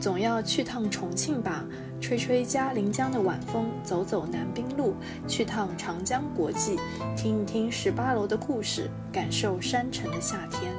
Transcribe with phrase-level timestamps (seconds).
[0.00, 1.62] 总要去趟重庆吧，
[2.00, 4.94] 吹吹嘉陵江的晚风，走走南滨路，
[5.28, 6.78] 去趟长江国际，
[7.14, 10.72] 听一听十八楼的故事，感受山城的夏天。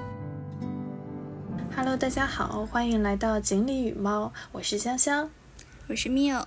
[1.76, 5.30] Hello，大家好，欢迎来到锦鲤与猫，我是香香，
[5.88, 6.44] 我是 Mio。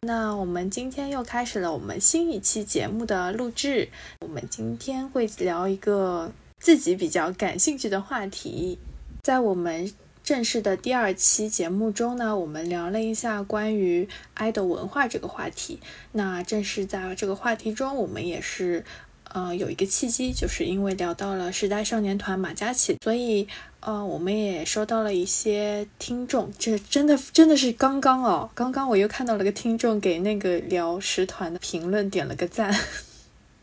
[0.00, 3.90] 那我们今天又开始了我们新一期节目的录制，
[4.22, 8.78] 我们今天会聊一个自己比较感兴趣的话题，
[9.22, 9.92] 在我们。
[10.26, 15.78] 正式的第二期节目中呢，我们聊了一下关于爱豆文化这个话题。
[16.10, 18.84] 那正是在这个话题中，我们也是
[19.32, 23.46] 呃有一个契机，就是因为聊到了时代少年团马嘉祺，所以
[23.78, 32.76] 呃我们也收到了一些听众，这真的真的是刚刚哦，刚刚我又看到了个听众给那个聊时团的评论点了个赞，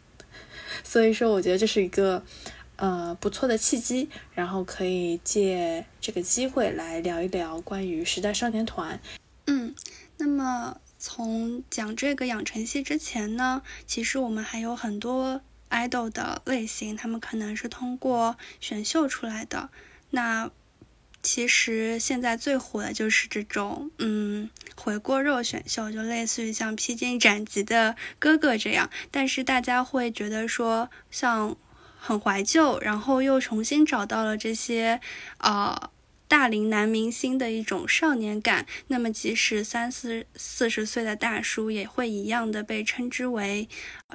[0.81, 2.23] 所以说我觉得这是一个。
[2.75, 8.99] 呃，不错的契机，然后可以借这个机会来聊一聊关于时代少年团。
[9.45, 9.75] 嗯，
[10.17, 19.69] 那么从讲这个养成系之前呢，其实我们还有很多 idol 的类型，他们可能是通过选秀出来的。
[20.09, 20.49] 那
[21.21, 28.89] 其实现在最火的就是这种，嗯，回锅肉选秀，就类似于像披荆斩棘的哥哥这样。
[29.09, 31.55] 但是大家会觉得说，像
[32.05, 34.99] 很怀旧，然后又重新找到了这些，
[35.37, 35.89] 呃，
[36.27, 38.65] 大龄男明星的一种少年感。
[38.87, 43.69] 那么，即使三四四十岁的大叔，也会一样的被称之为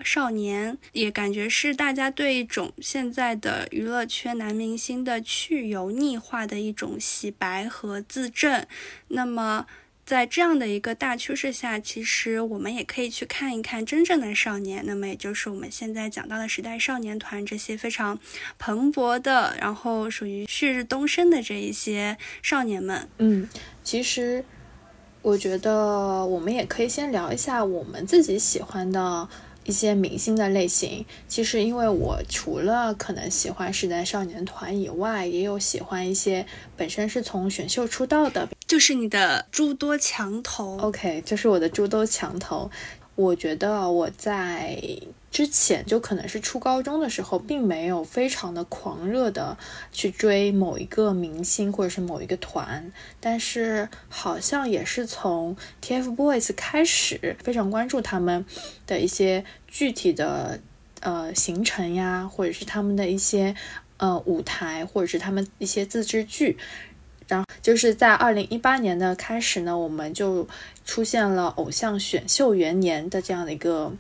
[0.05, 8.67] 少年，也感觉是大家对一种现在的娱乐圈男明星的去油腻化的一种洗白和自证。
[9.09, 9.67] 那么。
[10.09, 18.19] 在这样的一个大趋势下，其实我们也可以去看一看真正的少年，那么也就是我们现在讲到的时代少年团这些非常
[18.59, 23.07] 蓬勃的，然后属于旭日东升的这一些少年们。
[23.19, 23.47] 嗯，
[23.85, 24.43] 其实
[25.21, 29.29] 我觉得我们也可以先聊一下我们自己喜欢的。
[29.69, 40.79] 一些明星的类型，其实因为我除了可能喜欢时代少年团以外，也有喜欢一些本身是从选秀出道的，就是你的诸多墙头。
[40.79, 42.71] OK，就是我的诸多墙头。
[43.19, 44.81] 我觉得我在。
[45.31, 49.59] 之前就可能是初高中的时候，并没有非常的狂热的
[49.93, 52.91] 去追某一个明星或者是某一个团，
[53.21, 58.47] 但是好像也是从 TFBOYS 开始非常关注他们
[58.87, 60.59] 的一些具体的
[61.01, 63.55] 呃行程呀，或者是他们的一些
[63.99, 66.57] 呃舞台，或者是他们一些自制剧，
[67.29, 70.49] 然后就是在二零一八年的开始呢，我们就
[70.85, 73.93] 出现了偶像选秀元年的这样的一个。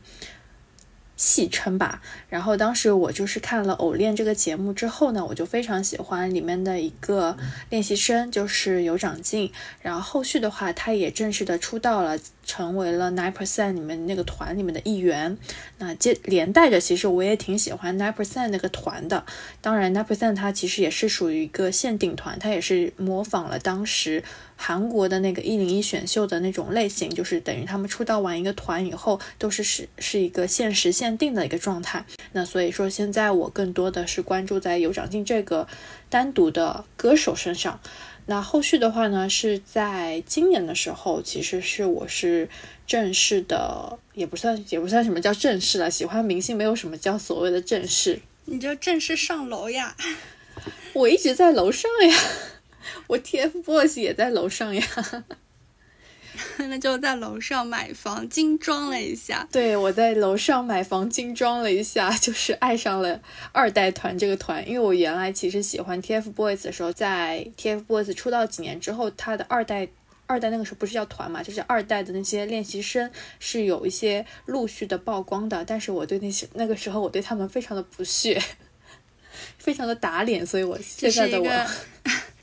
[1.19, 7.37] 戏称吧，然后当时我就是看了《偶练》这个节目之后呢，我就非常喜欢里面的一个
[7.71, 9.53] 练习生，就是有长进。
[9.83, 15.37] 然后后续的话，他也正式的出道了，成为了 Nine Percent 里面那个团里面的一员。
[15.79, 19.27] 那接连带着，其实我也挺喜欢 Nine Percent 那个团的。
[19.61, 24.23] 当然，Nine Percent 它其实也是属于一个限定团，它也是模仿了当时。
[24.61, 32.05] 韩国的那个一零一选秀的那种类型，就是等于他们出道完一个团以后，都是是是一个限时限定的一个状态。
[32.33, 35.67] 那所以说，现在我更多的是关注在有长进这个
[36.11, 37.81] 单独的歌手身上。
[38.27, 42.49] 那后续的话呢，是在今年的时候，其实是我是
[42.85, 45.89] 正式的，也不算也不算什么叫正式了。
[45.89, 49.97] 喜欢明星没有什么叫所谓的正式，你就正式上楼呀？
[50.95, 52.19] 我一直在楼上呀。
[53.07, 54.85] 我 TFBOYS 也在楼上呀，
[56.59, 59.49] 那就在楼上买房精装了一下。
[59.51, 63.21] 对，我在楼上买房精装了一下， 就是爱上了
[63.53, 64.67] 二代团这个团。
[64.69, 69.89] 因为我原来其实喜欢 TFBOYS 的时候，在 TFBOYS 出道几年之后，他的二代
[70.27, 73.11] 二代那个时候不是叫团嘛，就是二代的那些练习生
[73.41, 75.65] 是有一些陆续的曝光的。
[75.65, 78.41] 但是我对那些那个时候我对他们非常的不屑，
[79.59, 81.49] 非常的打脸，所以我现在的我。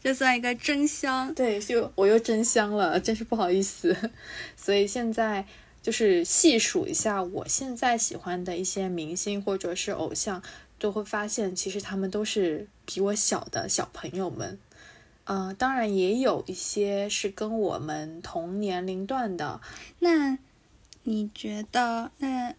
[0.06, 4.12] 这算一个真香，对，就我又真香了，真是不好意思。
[4.56, 5.44] 所以现在
[5.82, 10.44] 就是细数一下，我现在喜欢的一些明星或者是偶像，
[10.78, 14.60] 都会发现其实他们都是比我小的小朋友们。
[15.24, 19.60] 嗯，当然也有一些是跟我们同年龄段的。
[19.98, 20.38] 那
[21.02, 22.54] 你觉得，那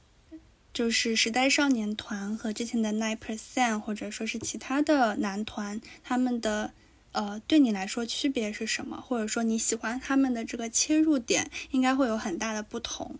[0.74, 6.72] 就是时代少年团和之前的 Nine Percent，或者说是其他的男团，他们的。
[7.16, 9.00] 呃，对你来说区别是什么？
[9.00, 13.16] 或者说你喜欢他们的这个切入点，应该会有很大的不同。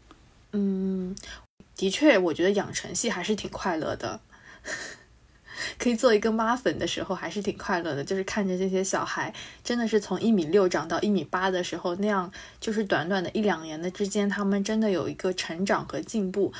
[0.52, 1.16] 嗯，
[1.75, 4.20] 的确，我觉得养成系还是挺快乐的。
[5.78, 8.04] 可以做一个妈粉的时候，还是挺快乐的。
[8.04, 9.32] 就是看着这些小孩，
[9.64, 16.52] 真的是从一米六长到一米八的时候，那样就是短短的一两年的之间，他们真的有一个成长和进步。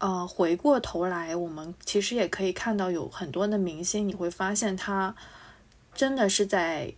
[0.00, 5.14] 呃，回过头来，我们其实也可以看到有很多的明星，你会发现他
[5.94, 6.92] 真的是在。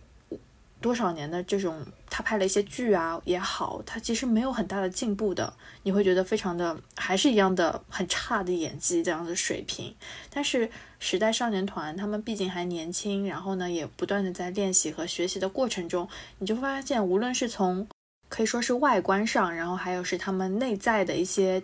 [0.79, 5.51] 多少年的这种，他拍了一些剧啊也好，他其实没有很大的进步的，
[5.81, 9.95] 你会觉得非常的还是一样的很差的演技这样的水平。
[10.29, 16.07] 但是时代少年团他们毕竟还年轻，然后呢也不断的在练习和学习的过程中，
[16.37, 17.87] 你就发现无论是从
[18.29, 21.63] 可以说是外观上，然后还有是他们内在的一些。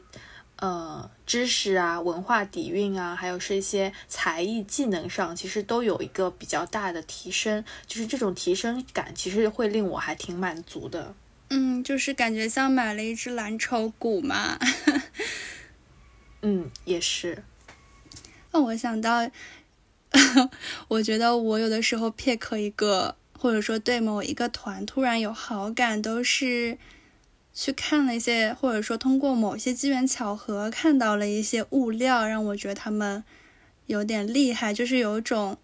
[0.57, 7.65] 呃，知识啊，文化底蕴啊，还有是一些才艺技能上，其实都有一个比较大的提升。
[7.85, 11.13] 就是这种提升感，其实会令我还挺满足的。
[11.49, 14.57] 嗯，就是感觉像买了一只蓝筹股嘛。
[16.43, 17.43] 嗯，也是。
[18.51, 19.29] 那我想到，
[20.87, 26.77] 我觉得我有的时候 pick 一个，或者说对某一个团突然有好感，都是。
[27.53, 33.23] 去看了一些，或者说通过某些机缘巧合看到了一些物料，让我觉得他们
[33.85, 35.57] 有点厉害，就是有一种，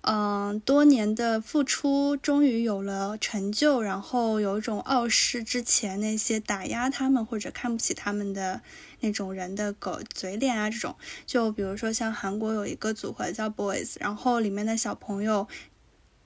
[0.00, 8.60] 嗯，多年的付出终于有了成就，然后有一种傲视之前那些打压他们或者看不起他们的
[9.00, 10.96] 那种人的狗嘴脸啊，这种。
[11.26, 15.46] 就比如说像韩国有一个组合叫 Boys，然后里面的小朋友。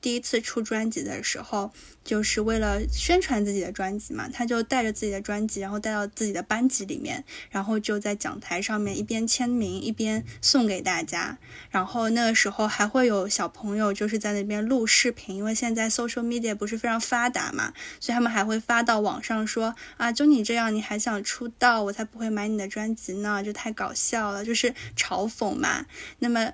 [0.01, 1.73] 第一次出专辑的时候，
[2.05, 11.39] 就是为了宣传自己的专辑嘛，他就带着自己的专辑，然后带到自己的班级里面，然后就在讲台上面一边签名一边送给大家。
[11.71, 25.85] 然后那个时候还会有小朋友就是在那边录视频，因为现在 social media 不是非常发达嘛，所以他们还会发到网上说啊，就你这样你还想出道，我才不会买你的专辑呢，就太搞笑了，就是嘲讽嘛。
[26.19, 26.53] 那么。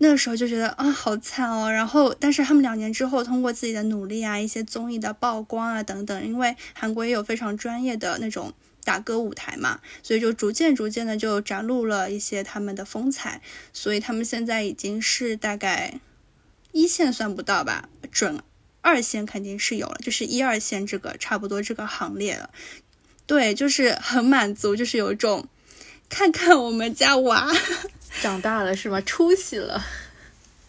[0.00, 1.70] 那个时候就觉得啊，好惨哦。
[1.70, 8.52] 然后，但是他们两年之后，通过自己的努力啊，一些综艺的曝光啊等等，因为韩国也有非常专业的那种
[8.84, 13.42] 打歌舞台嘛，所以就逐渐逐渐的就展露了一些他们的风采。
[13.72, 16.00] 所以他们现在已经是大概
[16.70, 18.40] 一线算不到吧，准
[18.80, 22.50] 二线肯定是有了，就是一二线这个差不多这个行列了。
[23.26, 25.48] 对，就是很满足，就是有一种
[26.08, 27.52] 看看我们家娃。
[28.20, 29.00] 长大了是吗？
[29.00, 29.84] 出息了。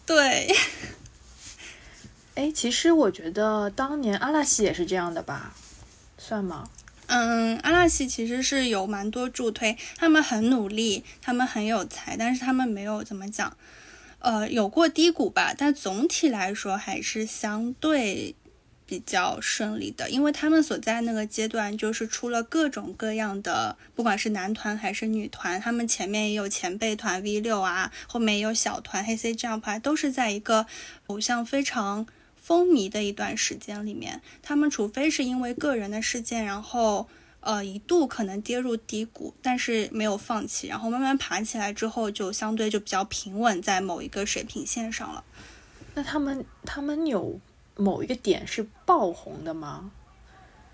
[0.06, 0.54] 对。
[2.36, 5.54] 哎，其实我觉得当年阿拉西也是这样的吧？
[6.16, 6.70] 算吗？
[7.06, 13.56] 嗯，阿拉西其实是有蛮多助推，他们很努力，他们很有才，但是他们没有怎么讲，
[14.20, 15.52] 呃，有过低谷吧。
[15.56, 18.36] 但总体来说还是相对。
[18.90, 30.66] 比较顺利的，因为他们所在那个阶段就是出了各种各样的，不管是男团还是女团，他们前面也有前辈团 V 六啊，后面也有小团黑 C Jump 啊，都是在一个
[31.06, 32.04] 偶像非常
[32.34, 34.20] 风靡的一段时间里面。
[34.42, 37.08] 他们除非是因为个人的事件，然后
[37.38, 45.22] 呃一度可能跌入低谷，但是没有放弃，然后慢慢爬起来之后，就相对就比较平稳在某一个水平线上了。
[45.94, 47.38] 那他们他们有。
[47.80, 49.90] 某一个点是爆红的吗？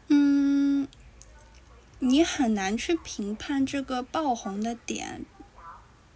[0.09, 0.87] 嗯，
[2.01, 5.25] 你很难去评判这个爆红的点。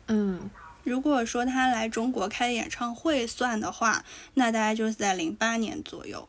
[0.09, 0.51] 嗯，
[0.85, 4.05] 如果说他来中国开演唱会算的话，
[4.35, 6.29] 那大概就是在零八年左右。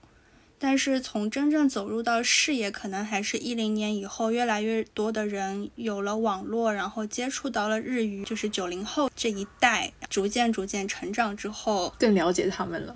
[0.63, 12.95] 但是从真正走入到视野，可能还是一零年以后，越来越多的人有了网络，然后接触到了日语，就是九零后这一代，逐渐逐渐成长之后，更了解他们了。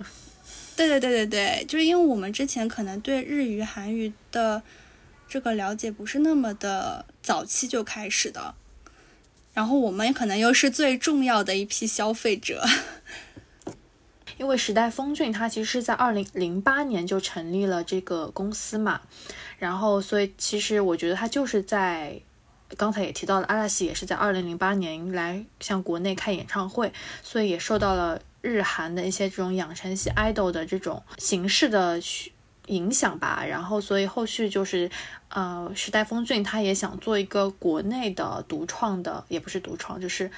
[0.76, 4.62] 对对对对对，就是因为我们之前可能对日语、韩语的
[5.26, 8.54] 这个了解不是那么的早期就开始的，
[9.54, 12.62] 然后我们可能又是最重要的一批消费者。
[14.36, 19.00] 因为时代峰峻它其实是在二零零八年就成立了这个公司嘛，
[19.58, 22.20] 然后所以其实我觉得它就是在
[22.76, 26.92] 刚才也提到了，阿拉西也是在二零零八年来向国内开演唱会，
[27.22, 28.20] 所以也受到了。
[28.46, 32.32] 日韩的一些这种养成系 idol 的这种形式的去
[32.68, 34.88] 影响吧，然后所以后续就是，
[35.28, 40.30] 呃，时代峰峻他也想做一个国内的独创的，也不是独创，就是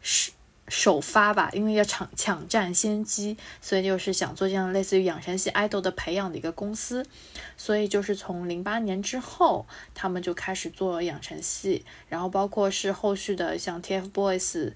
[0.00, 0.32] 首
[0.68, 7.06] 首发吧，因为要抢抢占先机，所以就是想做这样类似于养成系 idol 的培养的一个公司，
[7.56, 14.72] 所以就是从零八年之后，他们就开始做养成系，然后包括是后续的像 TFBOYS。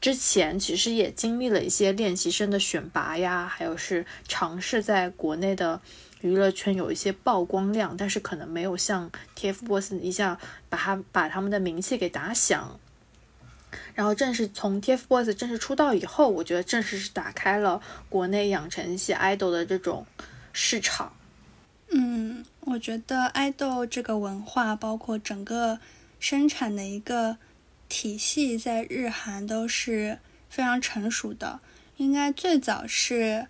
[0.00, 5.80] 之前其实也经历了一些练习生的选拔呀，还有是尝试在国内的
[6.20, 10.38] 娱乐圈有一些曝光量，但是可能没有像 TFBOYS 一下
[10.68, 12.78] 把他把他们的名气给打响。
[13.94, 20.06] 然后正是从 TFBOYS 正式出道以后，我觉得正式是打开了国内养成系 idol 的这种
[20.52, 21.12] 市场。
[21.90, 25.80] 嗯，我觉得爱豆这个文化，包括整个
[26.20, 27.36] 生产的一个
[27.88, 30.18] 体系，在日韩都是
[30.48, 31.60] 非常成熟的。
[31.96, 33.48] 应该最早是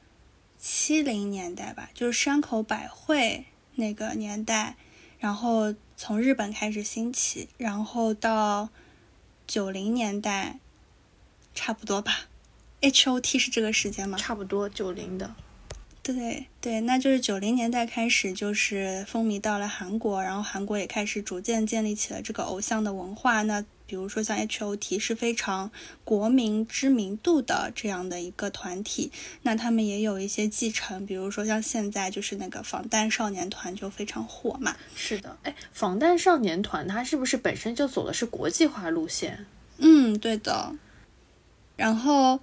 [0.59, 4.77] 七零年代吧，就是山口百惠那个年代，
[5.19, 8.71] 然后从日本开始兴起，然后到
[9.47, 10.59] 九零年代，
[11.55, 12.29] 差不多吧。
[12.81, 14.17] H O T 是这个时间吗？
[14.17, 15.35] 差不多九零的。
[16.03, 23.43] 对对，那就是九零年代开始，就是风靡到了韩国，然后韩国也开始逐渐建立起了这个偶像的文化。
[23.43, 25.73] 那比如说像 H O T 是非常
[26.05, 29.11] 国民知名度的这样的一个团体，
[29.43, 34.77] 那他们也有一些继承，比如说像现在就是那个防弹少年团就非常火嘛。
[34.95, 39.47] 是的，哎，防弹少年团它是不是本身就走的是国际化路线？
[39.79, 40.75] 嗯，对的。
[41.77, 42.39] 然后。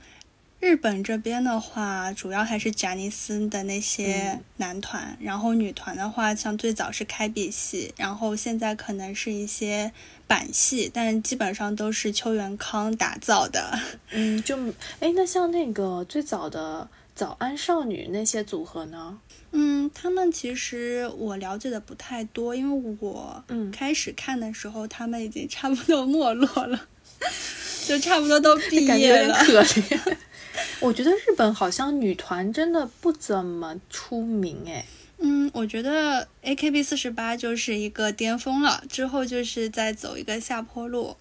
[0.61, 9.91] 日本这边的话，主要还是贾尼斯的那些男团，然后女团的话，像最早是开闭系，然后现在可能是一些
[10.25, 13.77] 板系，但基本上都是邱元康打造的。
[14.11, 14.57] 嗯，就
[14.99, 19.19] 哎，那像那个最早的早安少女那些组合呢？
[19.51, 26.87] 嗯，他们其实我了解的不太多，因为我嗯开始看的时候，他们已经差不多没落了，
[27.85, 30.17] 就差不多都毕业了， 可怜。
[30.79, 34.85] 我觉得日本好像女团真的不怎么出名哎。
[35.17, 41.15] 嗯，我觉得 A K B 四十八就是一个巅峰了，之后就是在走一个下坡路。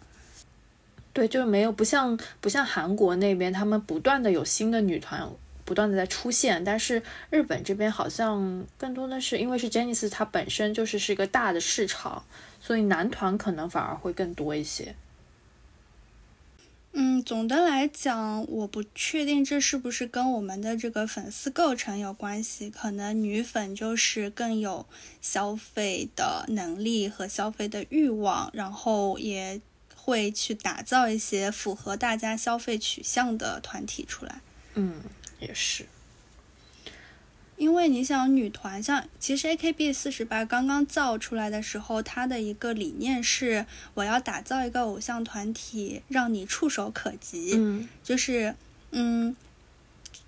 [1.13, 5.29] 对，就是没有不像不像韩国那边，他们不断的有新的女团
[5.65, 7.01] 不断的在出现，但是
[7.31, 12.25] 日本这边好像更多的是因为是 j e n n i c e 它本身就是是一个大的市场，
[12.61, 14.95] 所以男团可能反而会更多一些。
[16.97, 22.71] 嗯，总的来讲，我不确定这是不是跟我们的这个粉丝构成有关系。
[22.71, 24.87] 可能女粉就是更有
[25.21, 29.61] 消费的能力和消费的欲望，然后也
[29.97, 34.41] 会去打造一些符合大家消费取向的团体出来。
[34.75, 35.03] 嗯，
[35.41, 35.87] 也是。
[37.57, 47.53] 因为你想，女团像其实 A K B 四十八刚刚造出来的时候，它的一个理念是我要打造一个偶像团体，让你触手可及。
[47.55, 48.55] 嗯，就是
[48.91, 49.37] 嗯，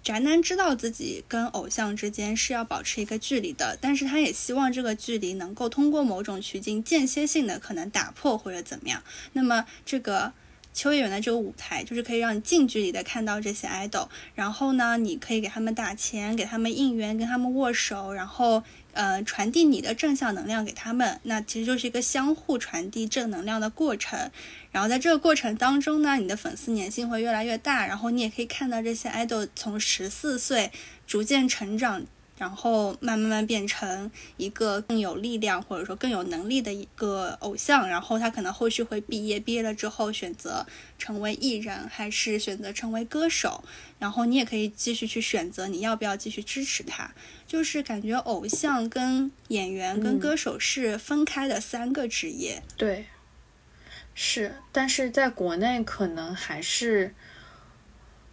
[0.02, 9.02] 宅男知道自己跟偶像之间是要保持一个距离的，但是他也希望这个距离能够通过某种途径间歇性的可能打破或者怎么样。
[9.32, 10.32] 那么这个。
[10.76, 21.18] 秋叶原的这个舞台，就是可以让你近距离的看到这些 idol，然后呢，你可以给他们打钱，给他们应援，跟他们握手，然后呃传递你的正向能量给他们。
[21.22, 24.30] 那其实就是一个相互传递正能量的过程。
[24.70, 30.70] 然后在这个过程当中呢，你的粉丝粘性会越来越大，然后你也可以看到这些 idol 从十四岁
[31.06, 32.04] 逐渐成长。
[32.38, 40.66] 然后慢慢慢变成一个更有力量或者说更有能力的一个偶像，然后他可能后续会毕业，毕业了之后选择
[40.98, 43.64] 成为艺人还是选择成为歌手，
[43.98, 47.10] 然后你也可以继续去选择你要不要继续支持他。
[47.46, 52.62] 就是感觉偶像跟演员跟歌手是分开的三个职业。
[52.76, 53.06] 对，
[54.14, 57.14] 是，但是在国内可能还是。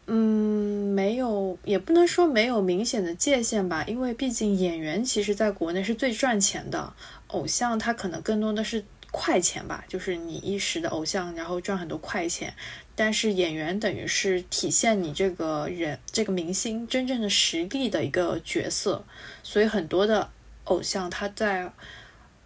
[0.05, 6.93] 嗯，没有，也不能说没有明显的界限吧，因为毕竟演员其实在国内是最赚钱的，
[7.27, 12.53] 偶像他可能更多的是快钱吧，就是你一时的偶像，然后赚很多快钱，
[12.95, 19.05] 但是演员等于是体现你这个人这个明星真正的实力的一个角色，
[19.41, 20.29] 所以很多的
[20.65, 21.71] 偶像他在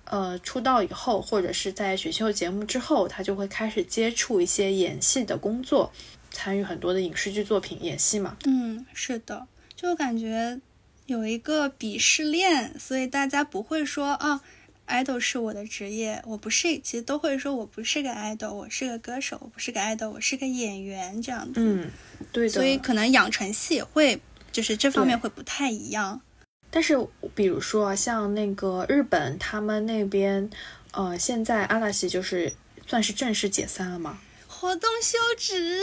[0.04, 5.92] 呃出道以后，或者是在选秀节目之后，他就会开始接触一些演戏的工作。
[6.38, 8.38] 参与很多的影视剧作品演戏嘛？
[8.46, 10.62] 嗯，是的，就感觉
[11.08, 14.40] 有一个鄙视链，所以大家不会说啊
[14.86, 21.54] ，idol 是我的职业，我不是，其实都会说我不是个 idol，我是个歌手，我不是个 idol，我是个演员这样子。
[21.56, 21.90] 嗯，
[22.32, 22.54] 对的。
[22.54, 26.22] 所以可能养成系也会，就是这方面会不太一样。
[26.70, 26.96] 但是
[27.34, 30.48] 比如说像那个日本，他们那边，
[30.92, 32.54] 呃，现在阿拉西就是
[32.86, 34.20] 算是正式解散了吗？
[34.68, 35.82] 活动休止。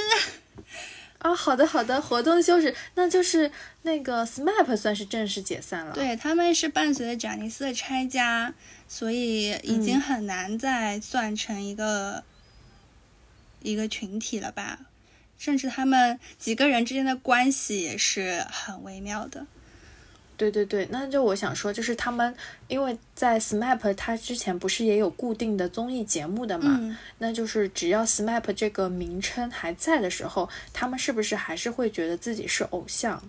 [1.21, 3.51] 啊，好的好的，活动休止，那就是
[3.81, 5.95] 那个 SMAP 算是正式解散了。
[5.95, 8.53] 对，他们是伴随着贾尼斯的拆家，
[8.87, 12.23] 所以已经很难再算成一个
[13.63, 14.81] 一个群体了吧？
[15.39, 19.47] 甚至他们几个人之间的关系也是很微妙的。
[20.37, 22.35] 对对对，那就我想说，就是他们
[22.69, 26.79] 因为在 SMAP，它之前不是也有固定的综艺节目的嘛？
[27.19, 33.23] 那就是只要 SMAP 这个名称还在的时候，他们是不是还是会觉得自己是偶像？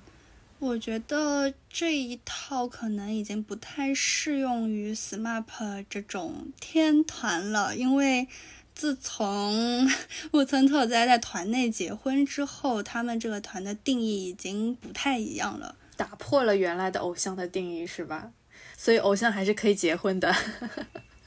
[0.60, 8.28] 我觉得这一套可能已经不太适用于 SMAP 这种天团了，因为
[8.74, 9.88] 自从
[10.32, 15.76] 木村拓哉在团内结婚之后，他们这个团的定义已经不太一样了。
[15.96, 18.32] 打破了原来的偶像的定义，是吧？
[18.78, 20.36] 所以偶像还是可以结婚的。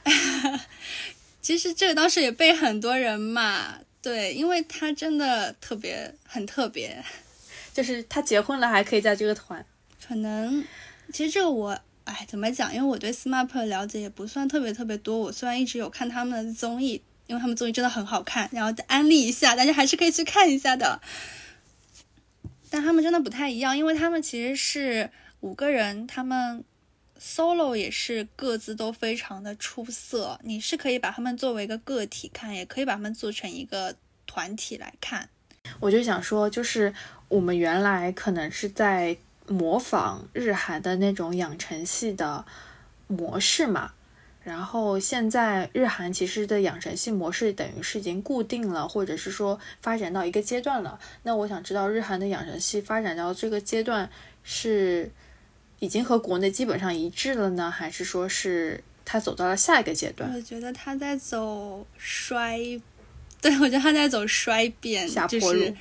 [1.41, 7.03] 其实这个当时也被很多人骂，对，因为他真的特别很特别，
[7.73, 9.65] 就是他结婚了还可以在这个团。
[10.07, 10.63] 可能
[11.11, 12.73] 其实这个我哎怎么讲？
[12.73, 15.17] 因为我对 SMAP 的了解也不算特别特别多。
[15.17, 21.01] 我虽然一直有看他们的综艺，因为他们综艺真的很好看，然后安利一下，大家还是可以去看一下的。
[22.69, 25.09] 但他们真的不太一样，因为他们其实是
[25.39, 26.63] 五个人，他们
[27.19, 30.39] solo 也是各自都非常的出色。
[30.43, 33.95] 你是可以把他们作为一个个体看，也可以把他们做成一个
[34.27, 35.29] 团体来看。
[35.79, 36.93] 我就想说，就是
[37.27, 42.45] 我们原来可能是在模仿日韩的那种养成系的
[43.07, 43.93] 模式嘛。
[44.41, 50.99] 然后现在日韩其实的养成系模式等于是已经固定了，或者是说发展到一个阶段了。
[51.23, 54.09] 那我想知道日韩的养成系发展到这个阶段
[54.41, 55.11] 是
[55.79, 60.33] 已经和国内基本上一致了呢，还是说是它走到了下一个阶段？
[60.33, 62.81] 我觉得它在走衰，
[63.41, 65.75] 对我觉得它在走衰变，下坡路。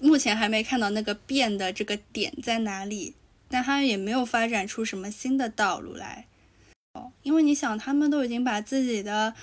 [0.00, 3.16] 目前还没看到那个变的这个点在哪里，
[3.48, 6.26] 但它也没有发展出什么新的道路来。
[7.22, 9.34] 因为你想，他们都已经把自己的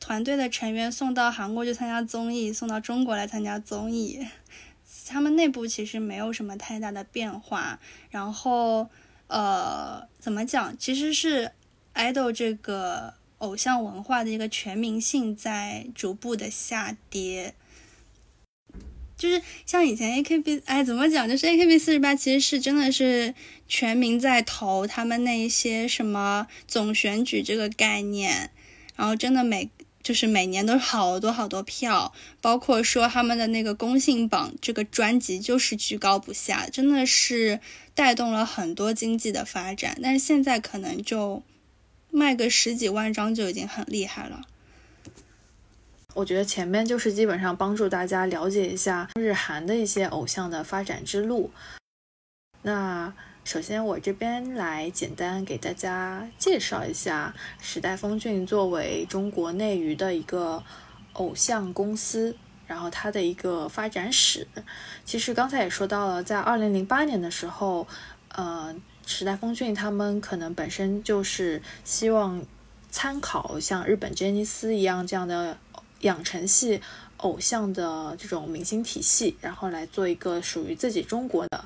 [0.00, 4.26] 团队的成员送到韩国去参加综艺，送到中国来参加综艺，
[5.06, 7.78] 他们内部其实没有什么太大的变化。
[8.10, 8.88] 然后，
[9.26, 10.76] 呃，怎么讲？
[10.78, 11.52] 其实是
[11.94, 17.54] idol 这个偶像文化的一个全民性在逐步的下跌。
[19.16, 21.28] 就是像以前 A K B，哎，怎么讲？
[21.28, 23.34] 就是 A K B 四十八其实是真的是
[23.68, 28.50] 全民在投他们那一些什么总选举这个概念，
[28.96, 29.70] 然后真的每
[30.02, 37.60] 就是每年都是好多好多票，包括说他们的那个公信榜这个专辑就是居高不下，真的是
[37.94, 39.98] 带动了很多经济的发展。
[40.02, 41.42] 但是现在可能就
[42.10, 44.46] 卖个十几万张就已经很厉害了。
[46.14, 51.50] 我觉得前面就是基本上帮助大家了解一下日韩的一些偶像的发展之路。
[52.62, 53.12] 那
[53.48, 60.62] 首先我这边来简单给大家介绍一下时代峰峻作为中国内娱的一个
[61.14, 64.46] 偶像公司，然后它的一个发展史。
[65.06, 67.88] 其实刚才也说到了，在二零零八年的时候，
[68.34, 72.44] 呃，时代峰峻他们可能本身就是希望
[72.90, 75.56] 参考像日本杰尼斯一样这样的。
[76.02, 76.80] 养成系
[77.16, 81.64] 偶像的这种明星体系，然后来做一个属于自己中国的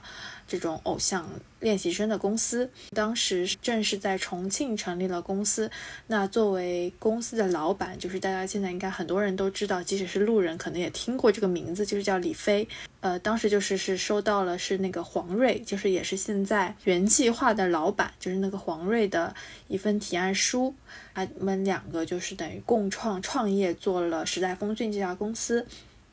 [0.49, 1.29] 这种偶像
[1.62, 2.70] 练习生的公司。
[2.90, 5.70] 当时正是在重庆成立了公司。
[6.09, 12.68] 那作为公司的老板，就是大家现在应该很多人都知道，即使是路人可能也听过这个名字，就是叫李飞。
[13.01, 19.35] 呃，当时就是是收到了是那个黄瑞，就是也是现在原计划的老板，就是那个黄瑞的
[19.68, 20.75] 一份提案书。
[21.14, 25.66] 他们两个就是等于共创创业，做了时代峰峻这家公司。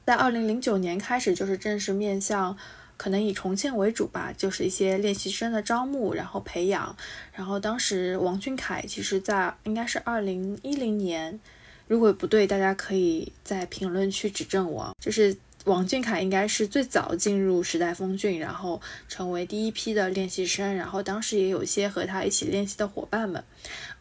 [0.06, 2.58] 在二零零九年开始，就是正式面向，
[3.00, 6.94] 可能以重庆为主吧，就是一些练习生的招募，然后培养。
[7.32, 11.40] 然后当时王俊凯其实在应该是二零一零年，
[11.88, 14.94] 如果不对，大家可以在评论区指正我。
[15.02, 15.34] 就是
[15.64, 20.76] 王俊凯应该是最早进入时代峰峻，然后成为第一批的练习生。
[20.76, 23.42] 然后当时也有一些和他一起练习的伙伴们。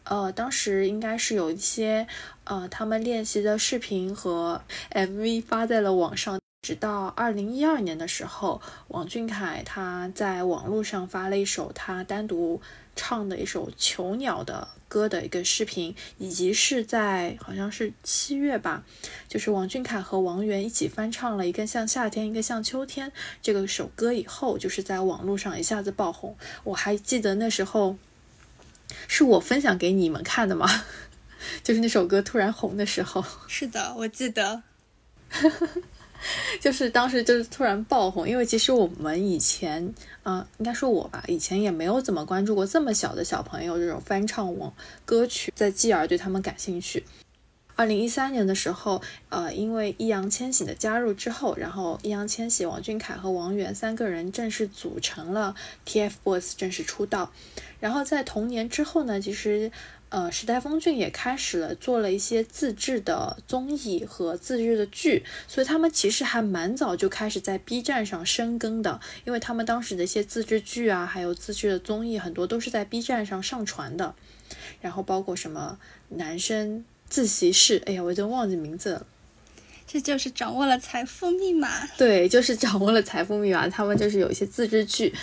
[0.03, 2.05] 呃，当时应该是有一些，
[2.43, 6.37] 呃，他们练习的视频和 MV 发在了网上。
[6.69, 12.61] 直到二零一二年的时候，王俊凯他在网络上发了一首他单独
[12.95, 18.83] 唱的一首《囚鸟》的歌的一个视频，以及是在好像是七月吧，
[19.27, 26.37] 就是王俊凯和王源一起翻唱了一个像夏天，一个像秋天这个首歌以后，就是在网络上一下子爆红。
[26.65, 27.97] 我还记得那时候。
[29.07, 30.67] 是我分享给你们看的吗？
[31.63, 33.23] 就是那首歌突然红的时候。
[33.47, 34.61] 是的，我记得。
[36.59, 44.73] 就是当时就是突然爆红，因为其实我们以前，嗯，应该说我吧，以前也没有怎么关注过这么小的小朋友这种翻唱网
[45.05, 47.03] 歌曲，在继而对他们感兴趣。
[47.75, 55.55] 二零一三年的时候，呃，因为易烊千玺的加入之后，然后易烊千玺、王俊凯和王源三个人正式组成了
[55.85, 57.31] TFBOYS，正式出道。
[57.79, 59.71] 然后在同年之后呢，其实。
[60.09, 74.15] 呃，时代峰峻也开始了做了一些自制的综艺和自制的剧，所以他们其实还蛮早就开始在 B 站上深耕的，因为他们当时的一些自制剧啊，还有自制的综艺，很多都是在 B 站上上传的。
[74.81, 75.77] 然后包括什么
[76.09, 79.05] 男生自习室，哎呀，我已经忘记名字了。
[79.85, 81.85] 这就是掌握了财富密码。
[81.97, 85.13] 对，就是掌握了财富密码，他们就是有一些自制剧。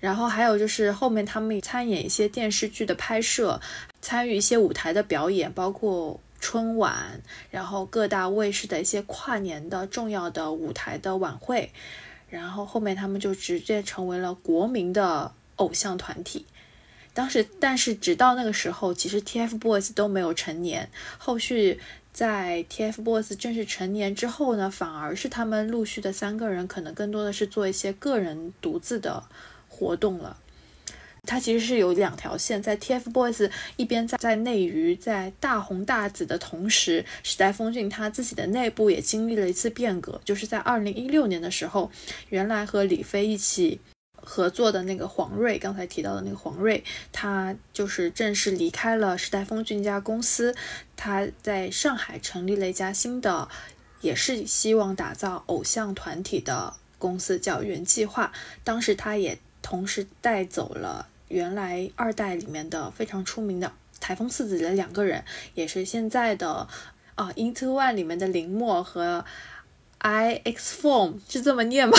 [0.00, 3.60] 然后还有就是后面他们参演一些电视剧的拍摄，
[4.02, 11.72] 参与一些舞台的表演，包括春晚，然后各大卫视的一些跨年的重要的舞台的晚会。
[12.28, 16.44] 然后后面他们就直接成为了国民的偶像团体。
[17.14, 20.90] 当时，但是直到那个时候，其实 TFBOYS 都没有成年。
[21.16, 21.78] 后续
[22.12, 29.22] 在 TFBOYS 正式成年之后呢，反而是他们陆续的三个人，可能更多的是做一些个人独自的。
[29.74, 30.36] 活动了，
[31.24, 41.92] 它其实是有两条线，在 TFBOYS 一边在在内娱在大红大紫的同时，时代峰峻他自己的内部也经历了一次变革，就是在二零一六年的时候，
[42.30, 43.80] 原来和李飞一起
[44.20, 46.82] 合作的那个黄睿，刚才提到的那个黄睿，
[47.12, 50.54] 他就是正式离开了时代峰峻家公司，
[50.96, 53.48] 他在上海成立了一家新的，
[54.00, 58.32] 也是希望打造偶像团体的公司，叫原计划。
[58.64, 59.38] 当时他也。
[59.64, 66.68] 同时带走了原来二代里面的非常出名的台风四子的两个人，也是现在的
[67.14, 69.24] 啊 Into One 里面的林默和
[69.98, 71.96] I X Form 是这么念吗？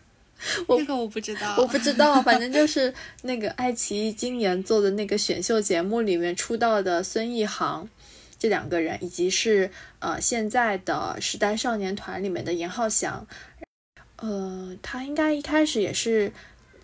[0.68, 7.88] 这个我不知道，我不知道，反正就是那个爱奇艺今年做的那个选秀节目里面出道的孙艺航
[8.38, 13.26] 这两个人，以及是呃现在的时代少年团里面的严浩翔，
[14.16, 16.32] 呃，他应该一开始也是。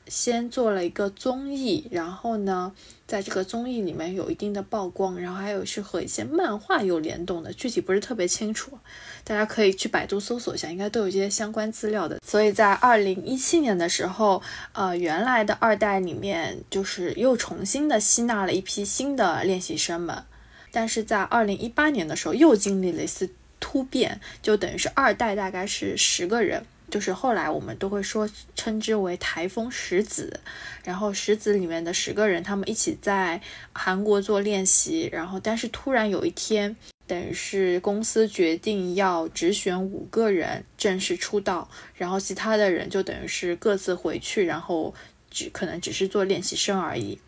[0.08, 2.72] 先做了一个综艺，然后呢，
[3.06, 8.78] 在这个综艺里面有一定的曝光，然后还有是和一些漫画有联动的，具体不是特别清楚，
[9.24, 12.18] 大家可以去百度搜索一下，应该都有一些相关资料的。
[12.26, 20.24] 所以在二零一七年的时候，呃，原来的二代里面就是又重新的吸纳了一批新的练习生们，
[20.70, 26.64] 但是在二零一八年的时候又经历了一次突变，就等于是二代大概是十个人。
[26.92, 30.38] 就是后来我们都会说称之为台风十子，
[30.85, 33.40] 然后十子里面的十个人，他们一起在
[33.72, 36.76] 韩国做练习，然后但是突然有一天，
[37.07, 44.94] 等于是公司决定要只选五个人正式出道，然后其他的人就等于是各自回去，然后
[45.31, 47.18] 只可能只是做练习生而已。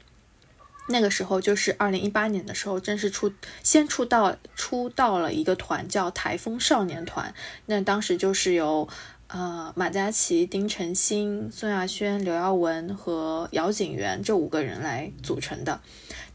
[0.87, 7.33] 那个时候就是二零一八年的时候，正式出先出道出道了一个团叫台风少年团，
[7.65, 8.87] 那当时就是由。
[9.35, 15.81] 呃，马嘉祺、丁程鑫、宋亚轩、刘耀文和姚景元这五个人来组成的，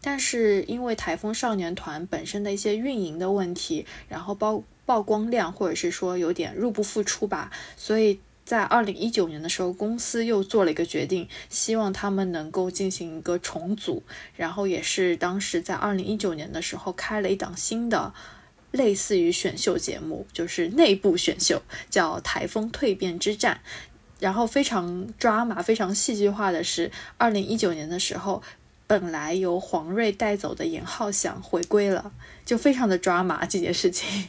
[0.01, 14.03] 但是因为台风少年团本身的一些运营的问题，然后曝曝光量或者是说有点入不敷出吧，所以在二零一九年的时候，公司又做了一个决定，希望他们能够进行一个重组，
[14.35, 18.13] 然后也是当时在二零一九年的时候开了一档新的。
[18.71, 23.61] 类似于选秀节目，就是内部选秀，叫《台风蜕变之战》。
[24.19, 28.43] 然后非常抓马、非常戏剧化的是，二零一九年的时候，
[28.85, 32.11] 本来由黄睿带走的严浩翔回归了，
[32.45, 34.27] 就非常的抓马这件事情。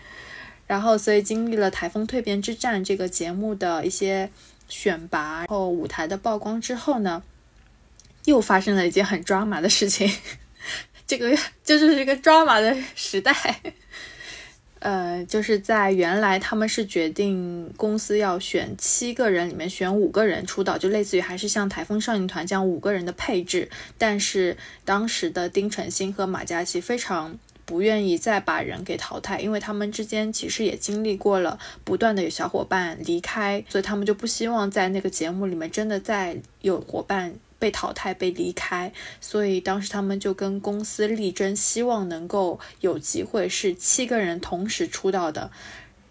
[0.68, 4.30] 然后，所以经历了《台风蜕变之战》这个节目的一些
[4.68, 7.22] 选拔，然后舞台的曝光之后呢，
[8.26, 10.10] 又发生了一件很抓马的事情。
[11.06, 13.34] 这个就是一个抓马的时代，
[14.78, 23.68] 呃，就是在原来他们是决定公司要选七个人里面选五个人出道，就类似于还是像台风少年团这样五个人的配置。
[23.98, 37.34] 但是当时的丁程鑫和马嘉祺非常不愿意再把人给淘汰，因为他们之间其实也经历过了不断的有小伙伴离开，所以他们就不希望在那个节目里面真的再有伙伴。
[37.62, 45.52] 被淘汰、被离开，所以当时他们就跟公司力争，希望能够有机会是七个人同时出道的。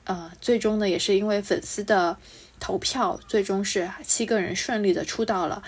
[0.05, 2.17] 呃，最终呢，也是因为粉丝的
[2.57, 5.61] 投票，最终是七个人顺利的出道了。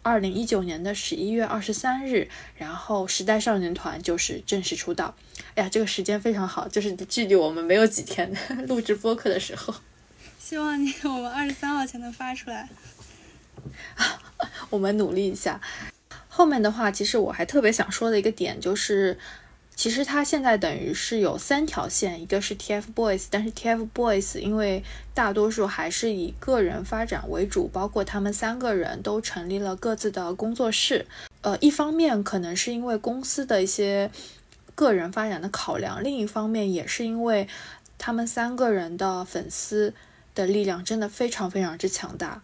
[0.00, 5.14] 二零一九年的十一月二十三日，然后时代少年团就是正式出道。
[5.54, 8.34] 哎呀，这个时间非常好，就是距离我们没有几天
[8.68, 9.74] 录制播客的时候。
[10.38, 12.70] 希望你我们二十三号才能发出来。
[14.70, 15.60] 我们努力一下。
[16.28, 19.18] 后面的话，其实我还特别想说的一个点就是，
[19.74, 31.06] 其实它现在等于是有三条线，一个是 TFBOYS，但是 TFBOYS 因为大多数还是以个人发展为主，包括他们三个人都成立了各自的工作室。
[31.40, 34.10] 呃，一方面可能是因为公司的一些
[34.74, 37.48] 个人发展的考量，另一方面也是因为
[37.96, 39.94] 他们三个人的粉丝
[40.34, 42.42] 的力量真的非常非常之强大。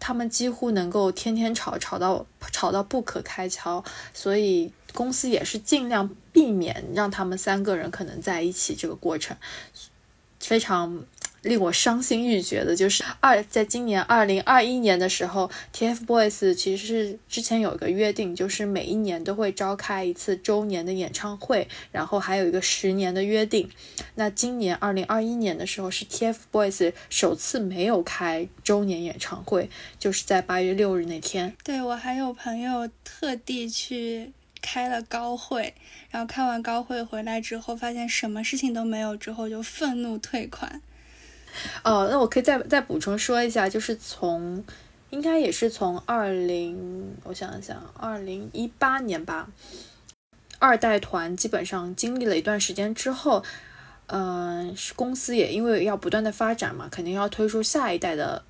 [0.00, 3.84] 他们几乎能够天天吵，吵到吵到不可开交，
[4.14, 9.36] 所以公司也是尽量避免让他们三个人可能在一起这个过程，
[10.40, 11.04] 非常。
[11.42, 23.70] 令我伤心欲绝的就是二，在今年二零二一年的时候，TFBOYS 其实是之前有一个约定，就是每一年都会召开一次周年的演唱会，然后还有一个十年的约定。
[24.16, 31.54] 那今年二零二一年的时候，是 TFBOYS 首次没有开周年演唱会，就是在八月六日那天。
[31.62, 35.72] 对我还有朋友特地去开了高会，
[36.10, 40.82] 然后开完高会回来之后，发现什么事情都没有，之后就愤怒退款。
[41.82, 44.64] 哦，那我可以再再补充说一下，就是从
[45.10, 49.48] 应该也是从二零，我想想，二零一八年吧，
[50.58, 53.42] 二代团基本上经历了一段时间之后，
[54.06, 58.44] 嗯，公司也因为要不断的发展嘛，肯定要推出下一代的，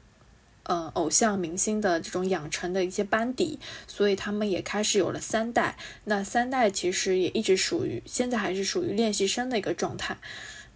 [0.64, 5.76] 呃，偶像明星的这种养成的一些班底，所以他们也开始有了三代。
[6.04, 10.18] 那三代其实也一直属于现在还是属于练习生的一个状态。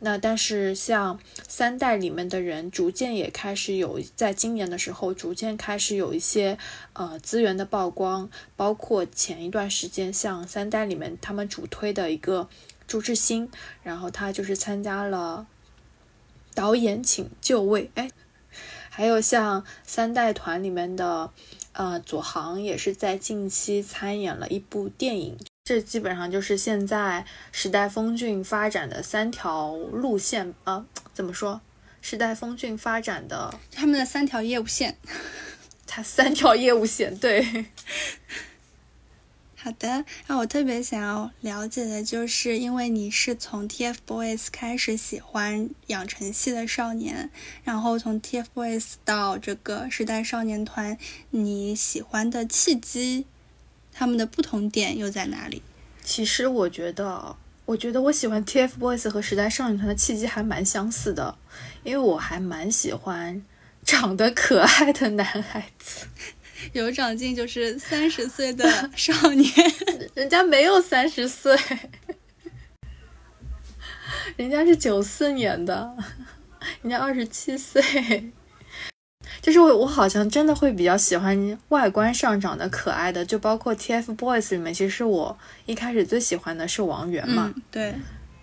[0.05, 6.59] 那但是像三代里面的人，逐渐也开始有，在今年的时候，逐渐开始有一些
[6.95, 12.49] 呃资源的曝光，包括前一段时间，像三代里面他们主推的一个
[12.89, 13.49] 朱志鑫，
[13.85, 15.47] 然后他就是参加了
[16.53, 18.11] 导演请就位，哎，
[18.91, 21.31] 还有像三代团里面的
[21.75, 25.39] 呃左航，也是在近期参演了一部电影。
[25.73, 31.63] 这基本上就是现在时代峰峻发展的三条路线啊，怎么说？
[32.03, 34.99] 时代峰峻发展的他们的三条业务线，
[35.87, 37.65] 它三条业务线，对。
[39.57, 47.31] 好的，那我特别想要了解的就是，因为你是从 TFBOYS 开始喜欢养成系的少年，
[47.65, 50.99] 然后从 TFBOYS 到这个时代少年团，
[51.31, 53.25] 你喜欢的契机。
[53.93, 55.63] 他们的不同点又在哪里？
[56.03, 61.37] 其实我觉得，我觉得我喜欢 TFBOYS 和时代少年团的契机还蛮相似的，
[61.85, 63.41] 因为我还蛮喜欢
[63.85, 66.07] 长得可爱的男孩子，
[66.73, 69.49] 有长进就是三十岁的少年，
[70.15, 71.57] 人家没有三十岁，
[74.37, 75.97] 人家是九四年的，
[76.83, 78.33] 人家二十七岁。
[79.43, 87.53] 就是我，我好像真的会比较喜欢外观上长得可爱的，就包括 TFBOYS 里面，其实我一开始最喜欢的是王源嘛。
[87.71, 87.93] 对。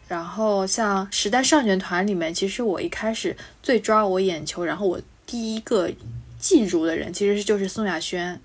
[0.09, 5.89] 然后像时代少年团里面，其实我一开始最抓我眼球，然后我第一个
[6.37, 8.39] 记住的人，其实就是宋亚轩。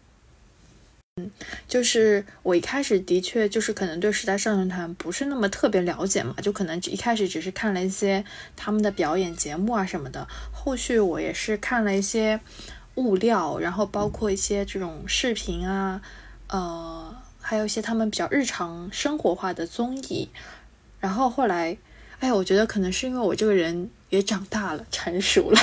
[1.17, 1.31] 嗯，
[1.69, 8.25] 就是我一开始的确就是可能对时代少年团不是那么特别了解嘛，就可能一开始只是看了一些
[8.57, 10.27] 他们的表演节目啊什么的。
[10.53, 12.41] 后续我也是看了一些
[12.97, 16.03] 物料，然后包括一些这种视频啊，
[16.49, 20.29] 呃，还有一些他们比较日常生活化的综艺。
[20.99, 21.79] 然后后来，
[22.19, 25.61] 哎，我觉得可能是因为我这个人也长大了，成熟了。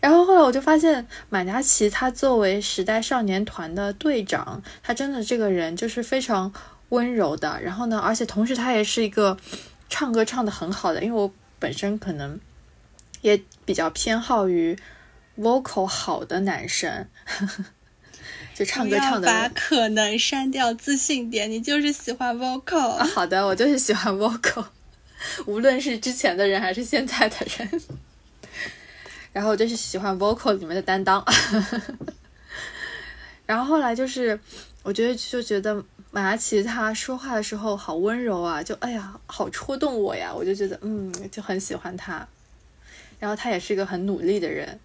[0.00, 6.52] 然后后来我就发现，马嘉祺他作为时代少年团的队长，他真的这个人就是非常
[6.90, 7.60] 温柔的。
[7.62, 9.36] 然后呢，而且同时他也是一个
[9.88, 12.38] 唱歌唱的很好的，因为我本身可能
[13.22, 14.78] 也比较偏好于
[15.38, 17.06] vocal 好的男生，
[18.54, 19.26] 就唱歌唱的。
[19.26, 23.02] 把可能删掉，自信点，你就是喜欢 vocal。
[23.14, 24.66] 好的，我就是喜欢 vocal，
[25.46, 27.82] 无论是之前的人还是现在的人。
[29.36, 31.22] 然后我就是喜欢 vocal 里面的担当，
[33.44, 34.40] 然后后来就是，
[34.82, 35.74] 我觉得就觉得
[36.10, 42.26] 马嘉祺他说话的时候好温柔啊，就哎呀，好戳动我呀，我就觉得嗯，就很喜欢他。
[43.18, 44.80] 然后他也是一个很努力的人，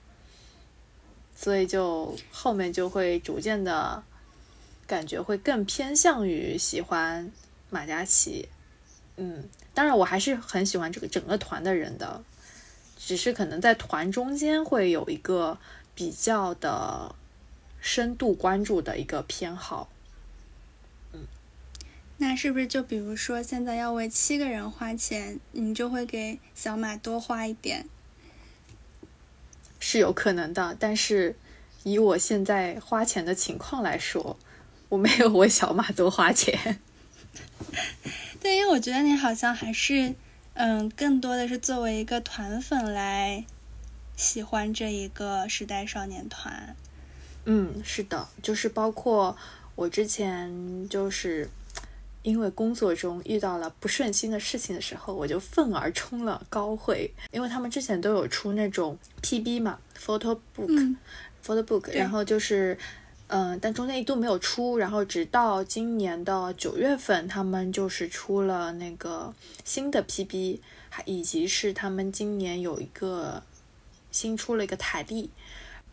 [1.33, 4.03] 所以就后面就会逐渐的
[4.85, 7.31] 感觉会更偏向于喜欢
[7.69, 8.49] 马嘉祺。
[9.15, 12.21] 嗯，当然我还是很喜欢这个整个团的人的。
[13.03, 15.57] 只是可能在团中间会有一个
[15.95, 17.15] 比较的
[17.81, 19.89] 深度关注的一个偏好，
[21.11, 21.21] 嗯，
[22.17, 27.87] 那是不是就比如说现在要为七个人花钱，你就会给小马多花一点？
[29.79, 31.35] 是有可能的，但是
[31.83, 34.37] 以我现在花钱的情况来说，
[34.89, 36.79] 我没有为小马多花钱。
[38.39, 40.13] 对，因为我觉得你好像还是，
[40.63, 43.43] 嗯，更多的是作为一个团粉来
[44.15, 46.75] 喜欢这一个时代少年团。
[47.45, 49.35] 嗯，是的，就是包括
[49.73, 51.49] 我之前就是
[52.21, 62.77] 因为工作中遇到了不顺心的事情的时候，我就愤而冲了高会，因为他们之前都有出那种 PB 嘛，photo book，photo book，然后就是。
[63.33, 73.41] 嗯，但中间一度没有出，然后直到今年的九月份，他们就是出了那个新的 PB，还以及是他们今年有一个
[74.11, 75.29] 新出了一个台历，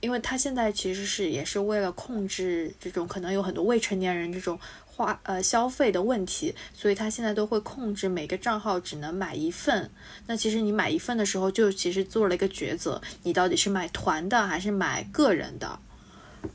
[0.00, 9.88] 因为他现在其实是也是为了控制这种可能有很多未成年人这种花呃消费的问题，所以他现在都会控制每个账号只能买一份。
[10.26, 15.78] 那其实你买一份的时候，就其实做了一个抉择，你到底是买团的还是买个人的？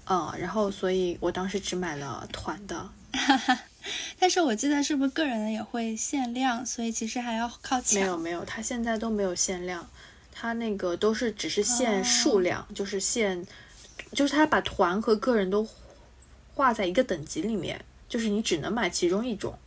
[0.06, 2.90] 嗯，然后所以我当时只买了团的，
[4.20, 8.02] 但是我记得是不是个人的也会限量，所以其实还要靠抢。
[8.02, 9.90] 没有没有，他现在都没有限量，
[10.32, 13.46] 他那个都是只是限数量，就是限，
[14.14, 15.68] 就是他把团和个人都
[16.54, 19.58] 划在一个等级里面，就是你只能买其中一种，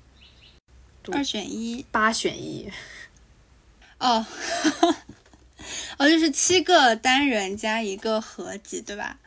[1.13, 2.71] 二选一，八选一。
[3.99, 4.27] 哦，
[5.99, 9.19] 哦，就是七个单人加一个合集，对吧？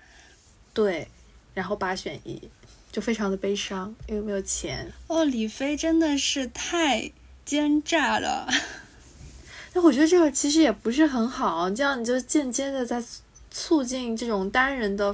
[0.74, 1.08] 对，
[1.54, 2.50] 然后八选一，
[2.92, 4.92] 就非常的悲伤，因为没有钱。
[5.08, 7.12] 哦，李飞真的是太
[7.44, 8.48] 奸诈了。
[9.74, 13.04] 那我觉得这个其实也不是很好，这样你就间接的在
[13.52, 15.14] 促进这种单人的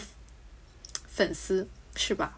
[1.08, 2.38] 粉丝，是吧？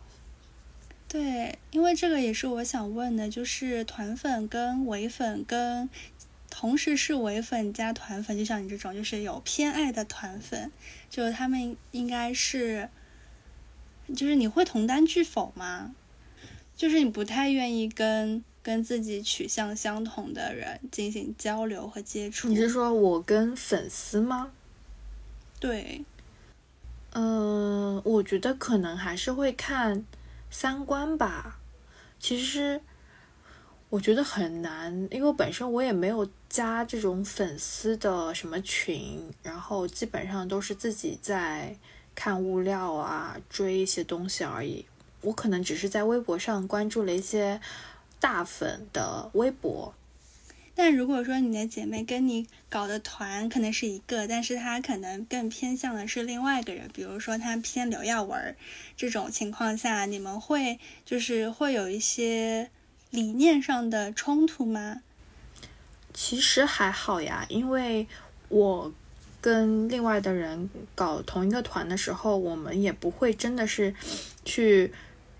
[1.08, 5.89] 对，因为这个也是我想问的，就是团粉跟伪粉跟
[6.49, 10.71] 同时是伪粉加团粉，就像你这种就是有偏爱的团粉，
[11.10, 12.89] 就他们应该是。
[14.15, 15.93] 就是你会同单拒否吗？
[16.76, 22.48] 就是你不太愿意跟跟自己取向相同的人进行交流和接触。
[22.48, 24.52] 你是说我跟粉丝吗？
[25.60, 26.06] 对。
[27.13, 30.06] 嗯，我觉得可能还是会看
[30.52, 31.60] 三观吧。
[32.20, 32.80] 其实
[33.89, 41.76] 我觉得很难，因为我本身我也没有加这种粉丝的什么群，然后基本上都是自己在。
[42.19, 44.88] 看物料啊，追一些东西而已。
[45.21, 47.62] 我可能只是在微博上关注了一些
[48.19, 49.93] 大粉的微博。
[50.73, 58.56] 但如果说你的姐妹跟你搞的团可能是一个，但是她可能更偏向的是另外一个人，比如说她偏刘耀文，
[58.95, 62.71] 这种情况下，你们会就是会有一些
[63.12, 65.03] 理念上的冲突吗？
[66.15, 68.08] 其实还好呀，因为
[68.49, 68.91] 我。
[69.47, 73.95] 跟另外的人搞同一个团的时候，我们也不会真的是
[74.43, 74.91] 去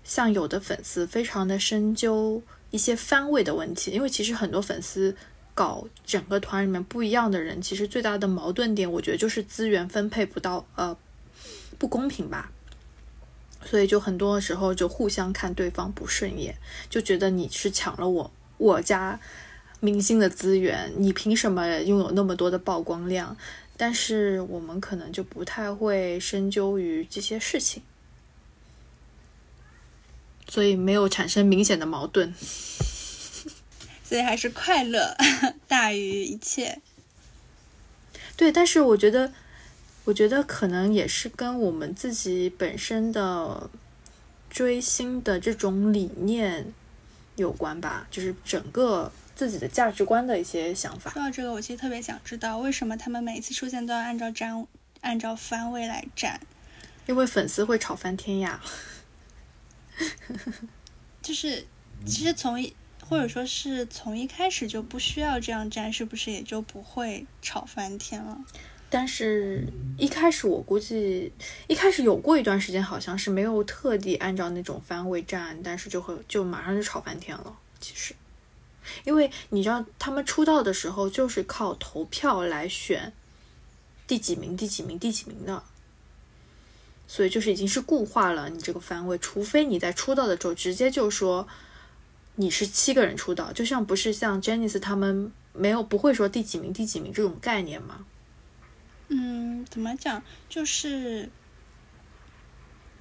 [0.02, 5.14] 像有的粉丝非常的深究一些番位的问题，因为其实很多粉丝
[5.54, 10.96] 搞整个团里面不一样的人，其实最大的矛盾点，我觉得就是资源分配不到，呃，
[11.76, 12.50] 不公平吧。
[13.62, 16.56] 所以就很多时候就互相看对方不顺眼，
[16.88, 19.20] 就觉得你是抢了我我家
[19.80, 23.36] 明星的资源，你凭什么拥有那么多的曝光量？
[23.80, 27.80] 但是我们可能就不太会深究于这些事情，
[30.48, 32.34] 所以没有产生明显的矛盾，
[34.04, 35.16] 所以还是快乐
[35.68, 36.80] 大于一切。
[38.36, 39.32] 对，但是我觉得，
[40.04, 43.70] 我觉得可能也是跟我们自己本身的
[44.50, 46.74] 追星的这种理念
[47.36, 49.12] 有关吧，就是整个。
[49.38, 51.12] 自己的价值观的一些想法。
[51.12, 54.66] 说到这个，我其实特别想知道，为什么他们每次出现都要按照站、
[55.00, 56.40] 按照番位来站？
[57.06, 58.60] 因为粉丝会吵翻天呀。
[61.22, 61.64] 就是，
[62.04, 62.74] 其实从一
[63.08, 68.36] 或者说是从一开始就不需要这样站，是不是也就不会吵翻天了？
[68.90, 69.64] 但是
[69.96, 71.32] 一开始我估计，
[71.68, 77.56] 一开始有过一段时间，好像是没有特地按照那种番位站，但是就会就马上就吵翻天了。
[77.78, 78.12] 其实。
[79.04, 83.12] 因为你知道，他们出道的时候就是靠投票来选
[84.06, 85.62] 第几名、第几名、第几名的，
[87.06, 89.16] 所以就是已经是固化了你这个番位。
[89.18, 91.46] 除非你在出道的时候直接就说
[92.36, 98.04] 你是七个人出道，就像不是像 j e n n i c e 他们没有不会说第几名、第几名这种概念吗？
[99.08, 100.22] 嗯，怎么讲？
[100.48, 101.28] 就是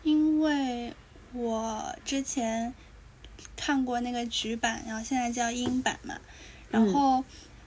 [0.03, 0.93] 因为
[1.33, 2.73] 我之前。
[3.57, 6.17] 看过那个局版，然后现在叫英版嘛。
[6.71, 7.25] 然后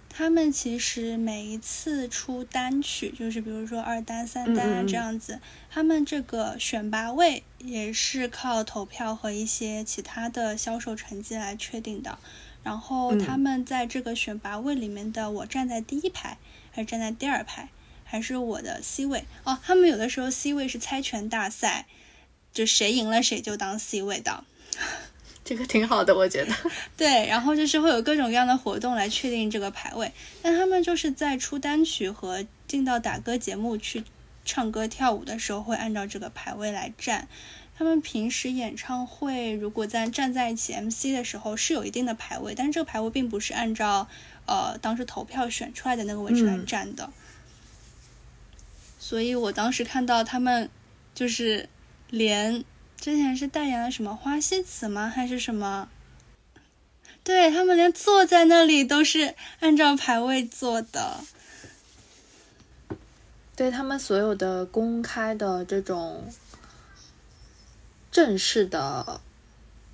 [0.09, 12.19] 他们其实每一次出单曲，就是比如说二单、三单这样子，他们这个选拔位也是靠投票和一些其他的销售成绩来确定的。
[12.63, 16.37] 然后他们在这个选拔位里面的，我站在第一排
[16.71, 17.71] 还是站在第二排，
[18.05, 19.25] 还是我的 C 位？
[19.45, 21.87] 哦，他们有的时候 C 位是猜拳大赛，
[22.53, 24.45] 就谁赢了谁就当 C 位的。
[25.51, 26.55] 这个挺好的，我觉得。
[26.97, 34.05] 对，然后就是会有各种各样的活动来确定这个排位，但他们就是在出单曲和进到打歌节目去
[34.45, 37.27] 唱歌跳舞的时候，会按照这个排位来站。
[37.77, 44.07] 他们平时演唱会如果在站在一起 MC 的时候是有一定的排位，但是这个排位并不是按照
[44.47, 47.11] 呃当时投票选出来的那个位置来站的。
[49.01, 50.71] 所以我当时看到他们
[51.13, 51.69] 就是
[52.09, 52.65] 连
[53.01, 55.09] 之前是代言了什么花西子吗？
[55.09, 55.89] 还是什么？
[57.25, 61.21] 对他们连坐在那里都是按照排位坐的。
[63.57, 66.31] 对他们所有的公开的这种。
[68.13, 69.21] 正式的，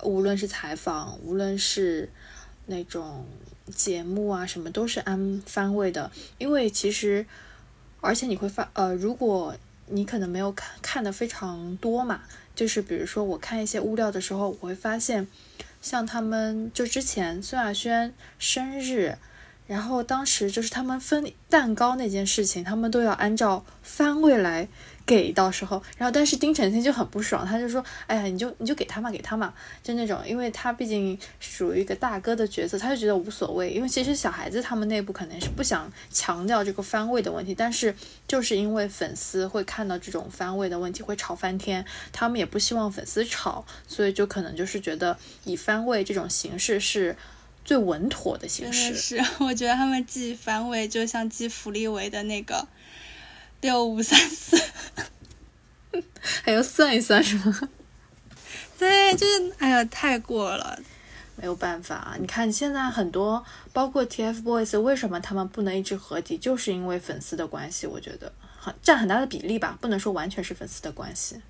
[0.01, 2.09] 无论是采访，无论是
[2.65, 3.27] 那种
[3.75, 6.11] 节目啊，什么都是按番位的。
[6.39, 7.27] 因为其实，
[8.01, 9.55] 而且你会发，呃，如果
[9.85, 12.23] 你可能没有看看的非常多嘛，
[12.57, 15.27] 就是比如说我看一些物料的时候，我会发现，
[15.79, 19.15] 像他们就之前孙亚轩生日，
[19.67, 24.67] 然后当时就是他们分蛋糕那件事情，他们都要按照番位来。
[25.07, 33.71] 给到时候，然后但是丁程鑫就很不爽，他就说：“哎呀，你就你就给他嘛，给他嘛，就那种，因为他毕竟属于一个大哥的角色，他就觉得无所谓。
[33.71, 37.95] 因为其实小孩子他们内部可能是不想强调这个番位的问题，但是
[38.27, 47.15] 就是因为粉丝会看到这种番位的问题会吵翻天，他们也不希望粉丝吵，所以就可能就是觉得以番位这种形式是
[47.63, 48.93] 最稳妥的形式。
[48.93, 52.67] 是， 我觉得他们记番位就像记福利维的那个。
[53.61, 54.55] 六五三四，
[56.43, 57.69] 还要算一算是吗？
[58.77, 60.79] 对，就是哎呀，太过了，
[61.35, 62.15] 没有办法。
[62.19, 63.43] 你看现在很多，
[63.73, 66.37] 包括 TFBOYS，为什么他们不能一直合体？
[66.37, 71.41] 就是因为粉丝的关系，我觉得很占很大的比例吧，不能说完全是粉丝的关系。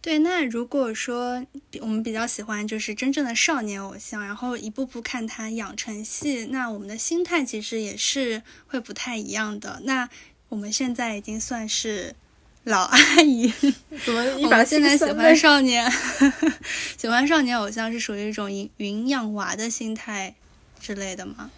[0.00, 1.44] 对，那如果说
[1.80, 9.80] 我们比较喜欢就是真正的少年偶像，然后一步步看他养成系，那我们的心态其实也是会不太一样的。
[9.84, 10.08] 那
[10.48, 12.14] 我们现在已经算是
[12.64, 13.52] 老阿姨，
[14.04, 14.22] 怎么？
[14.42, 15.90] 我们现在喜欢少年，
[16.96, 20.34] 喜欢少年偶像是属于一种云云养娃的心态
[20.80, 21.50] 之类的吗？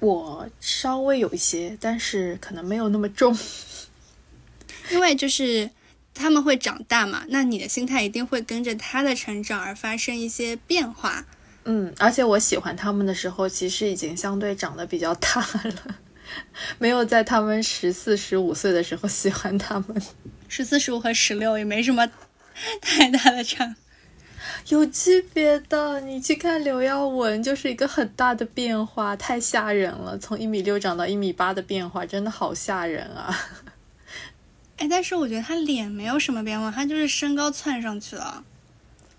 [0.00, 3.36] 我稍微有一些，但是可能没有那么重，
[4.90, 5.68] 因为就是
[6.14, 11.26] 他们会长大嘛，那你的心态一定会跟着他的成长而发生一些变化。
[11.64, 15.96] 嗯，而且我喜欢他们的时候，其实已经相对长得比较大了。
[16.78, 20.02] 没有在他们十四、十五岁的时候喜欢他们，
[20.48, 22.08] 十四、十五和十六也没什么
[22.80, 23.74] 太大的差，
[24.68, 26.00] 有区别的。
[26.00, 30.16] 你去看刘耀文，就是一个很大的变化，太吓人了。
[30.18, 33.36] 从一米六长到一米八的变化，真的好吓人啊！
[34.78, 38.44] 哎，但是我觉得他脸没有什么变化，他就是身高窜上去了，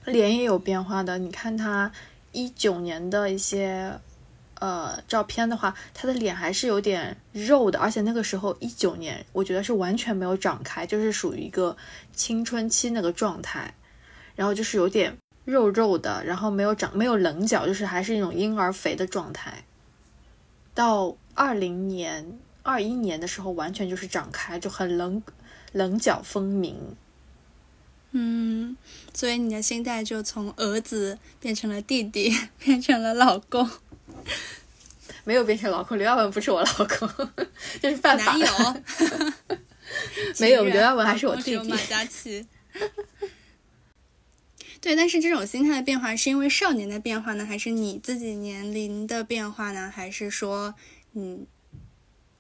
[0.05, 1.17] 脸也有变化的。
[1.17, 1.91] 你看他
[2.31, 3.99] 一九年的一些。
[4.61, 11.75] 呃，照片的话，他的脸还是有点肉的，而且那个时候一九年，我觉得是完全没有长开，就是属于一个
[12.13, 13.73] 青春期那个状态，
[14.35, 19.63] 然后就是有点肉肉的，然后没有长，没有棱角，就是还是一种婴儿肥的状态。
[20.75, 25.23] 到二零年、二一年的时候，完全就是长开，就很棱
[25.71, 26.77] 棱角分明。
[28.11, 28.77] 嗯，
[29.11, 32.31] 所以你的心态就从儿子变成了弟弟，
[32.63, 33.67] 变成了老公。
[35.23, 37.27] 没有变成老公，刘亚文不是我老公，
[37.81, 38.31] 这是犯法。
[38.31, 38.47] 男友
[40.39, 41.69] 没有，刘亚文还是我弟弟。
[41.69, 42.47] 马嘉祺。
[44.79, 49.91] 对，但是这种心态的变化是因为少年的变化呢，还是你自己年龄的变化呢？
[49.93, 50.73] 还是说，
[51.13, 51.45] 嗯，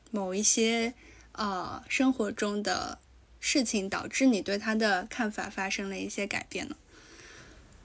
[0.09, 0.95] 某一些
[1.33, 2.97] 呃生活中的
[3.39, 6.75] 事情导致你对他的看法发生了一些改变呢？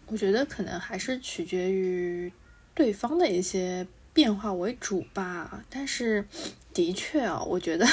[0.06, 2.32] 我觉得可能还是取决于。
[2.76, 6.26] 对方的一些变化为主吧，但是
[6.74, 7.86] 的确啊，我觉得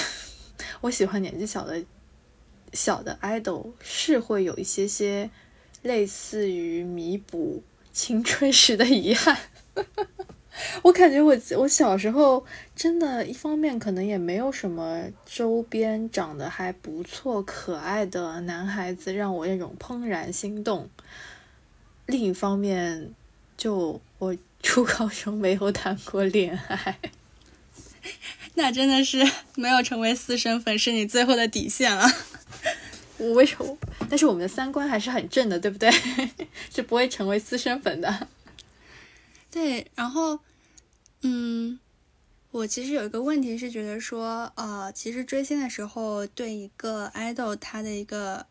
[0.82, 1.82] 我喜欢年纪小的
[2.74, 5.30] 小的 idol 是会有一些些
[5.84, 7.64] 类似于弥补
[7.94, 9.38] 青春时的遗憾。
[10.84, 20.90] 我感觉我我小时候真的，一方面可能也没有什么周边长得还不错、可爱的男孩子让我那种怦然心动，
[22.06, 23.14] 另一方面
[23.56, 24.36] 就我。
[24.64, 26.98] 初高中没有谈过恋爱，
[28.56, 29.24] 那真的是
[29.56, 32.10] 没有成为私生粉是你最后的底线了。
[33.18, 33.78] 我为什么？
[34.10, 35.92] 但是我们的三观还是很正的，对不对？
[36.74, 38.28] 是不会成为私生粉的。
[39.52, 40.40] 对，然后，
[41.22, 41.80] 嗯，
[42.50, 48.48] 我其实有一个问题是觉得说，呃，其实追星的时候，对一个 idol 他的一个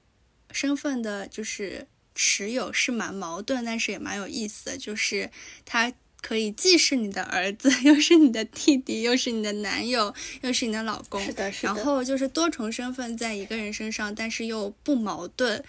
[0.52, 5.30] 身份的，就是持有是蛮矛盾，但是也蛮有意思的，就是
[5.64, 5.92] 他
[6.22, 11.74] 可以既是你的儿子， 又是你的弟弟，又是你的男友，又是你的老公，是的，是的。
[11.74, 15.62] 然后就是多重身份在一个人身上，但是又不矛盾，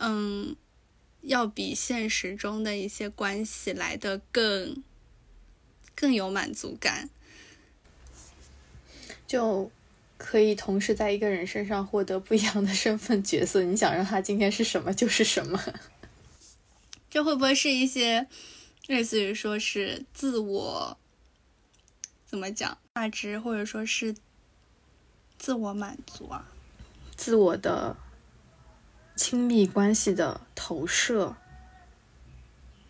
[0.00, 0.56] 嗯。
[1.22, 4.82] 要比现实中的一些关系来的更
[5.96, 7.10] 更有满足感，
[9.26, 9.68] 就
[10.16, 13.62] 可以同时在一个人身上获得不一样的身份角色。
[13.62, 15.60] 你想让他今天是什么就是什么，
[17.10, 18.28] 这会不会是一些
[18.88, 20.98] 类似于说是自我
[22.26, 24.16] 怎么讲价值，或者说是
[25.38, 26.48] 自我满足啊？
[27.16, 27.96] 自我的。
[29.20, 31.34] 亲密关系的投射，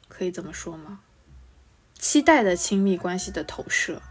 [0.09, 1.01] 可以这么说吗？
[1.99, 4.03] 期待的亲密关系的投射。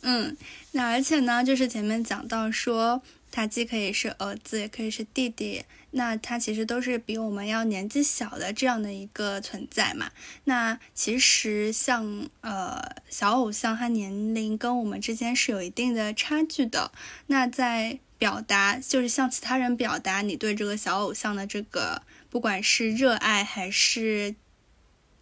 [0.00, 0.36] 嗯，
[0.72, 3.00] 那而且呢，就是前面讲到说，
[3.30, 10.10] 他既可以是儿子，也可以是弟弟，那他其实都是比我们要年纪小的这样的一个存在嘛。
[10.44, 16.90] 那其实像呃小偶像，他年龄跟我们之间是有一定的差距的。
[17.26, 24.34] 那在表达就是向其他人表达你对这个小偶像的这个，不管是热爱还是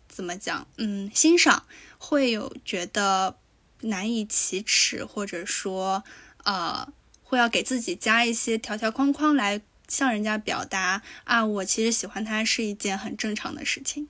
[0.06, 1.64] 怎么讲，嗯，欣赏，
[1.98, 3.36] 会有觉得
[3.80, 6.04] 难以启齿，或者说，
[6.44, 6.92] 呃，
[7.22, 14.08] 会要给自己加一些条条框框来向人家表达啊，我其实喜欢他是一件很正常的事情。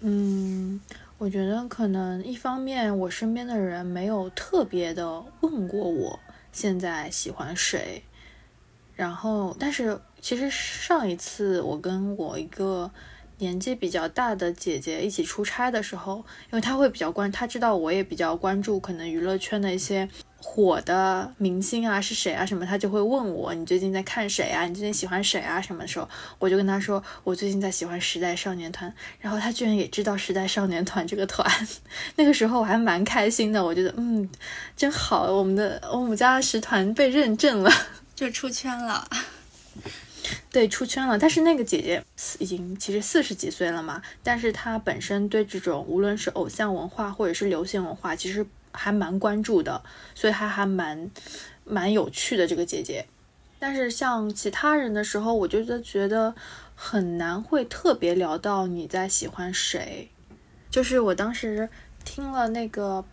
[0.00, 0.80] 嗯，
[1.18, 6.18] 我觉得可能一方面我身边的人没有特别的问过我
[6.50, 8.02] 现在喜欢谁。
[8.96, 12.90] 然后，但是其实上一次我跟我一个
[13.42, 16.18] 年纪比较大的姐姐一起出差的时候，
[16.52, 20.08] 因为她会比较关，她知道我也比较关注可能娱乐圈的一些
[20.40, 24.64] 火的明星啊是谁啊什么，她就会问我你最近在看谁啊？
[24.68, 25.60] 你最近喜欢谁啊？
[25.60, 31.50] 什么的时候我就跟她说我最近在喜欢时代少年团，然后她居然也知道时代少年团这个团，
[32.14, 34.28] 那个时候我还蛮开心的，我觉得嗯
[34.76, 37.72] 真好，我们的我们家十团被认证了。
[38.14, 39.08] 就出圈了，
[40.50, 41.18] 对，出圈了。
[41.18, 42.02] 但是那个姐姐
[42.38, 49.82] 已经其实四十几岁了嘛，但是她本身对这种无论是偶像文化或者是流行文化，其实还蛮关注的，
[50.14, 51.10] 所以她还蛮
[51.64, 53.06] 蛮有趣的这个姐姐。
[53.58, 56.34] 但是像其他人的时候，我就觉得
[56.74, 60.08] 很难会特别聊到你在喜欢谁。
[60.70, 61.68] 就是我当时
[62.04, 63.04] 听了那个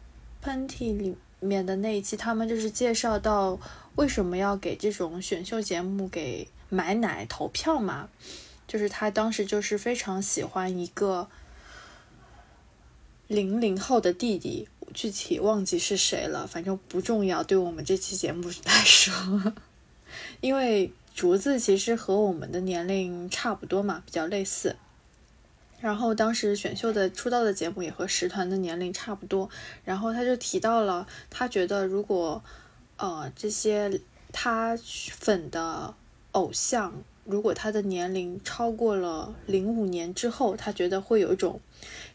[0.42, 3.60] 喷嚏里面的那一期，他们就是介绍到。
[3.96, 8.10] 为什么要给这种选秀节目给买奶投票嘛？
[8.68, 11.28] 就是他当时就是非常喜欢一个
[13.28, 17.44] 零零后的弟弟，具体忘记是谁了，反正不重要。
[17.44, 19.54] 对我们这期节目来说，
[20.42, 24.76] 因为竹子其实和我们的年龄差不多嘛，比较类似。
[25.80, 29.50] 然后当时选秀的出道的节目也和十团的年龄差不多。
[29.84, 32.44] 然后他就提到了，他觉得如果。
[33.02, 34.02] 呃，这些
[34.34, 34.78] 他
[35.18, 35.96] 粉的
[36.32, 36.94] 偶像，
[37.26, 41.60] 如果他的年龄超过了零五年之后，他觉得会有一种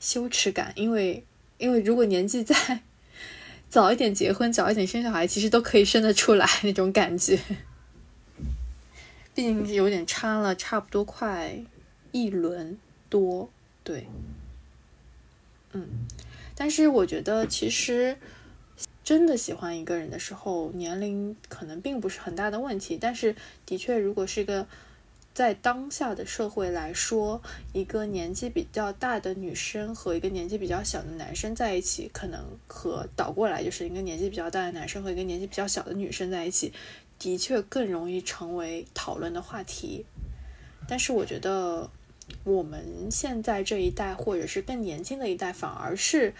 [0.01, 1.25] 羞耻感，因为
[1.59, 2.55] 因为如果年纪再
[3.69, 7.39] 早一点结婚，早一点生小孩，其实都可以生得出来那种感觉。
[9.35, 11.59] 毕竟有点差了，差不多快
[12.13, 13.51] 一轮多，
[13.83, 14.07] 对，
[15.73, 15.89] 嗯，
[16.55, 18.17] 但是我觉得其实。
[19.05, 22.97] 真的喜欢一个人的时候，年龄可能并不是很大的问题。
[22.99, 23.37] 但是，
[23.67, 24.67] 的确，如果是一个
[25.35, 27.43] 在当下的社会来说，
[27.75, 36.73] 一个年纪比较大的女生和一个年纪比较小的男生在一起，可能和倒过来就是一个年纪比较大的男生和一个年纪比较小的女生在一起，
[37.19, 40.07] 的确更容易成为讨论的话题。
[40.89, 41.91] 但是，我觉得
[42.45, 46.33] 我们现在这一代，或者是更年轻的一代，反而是。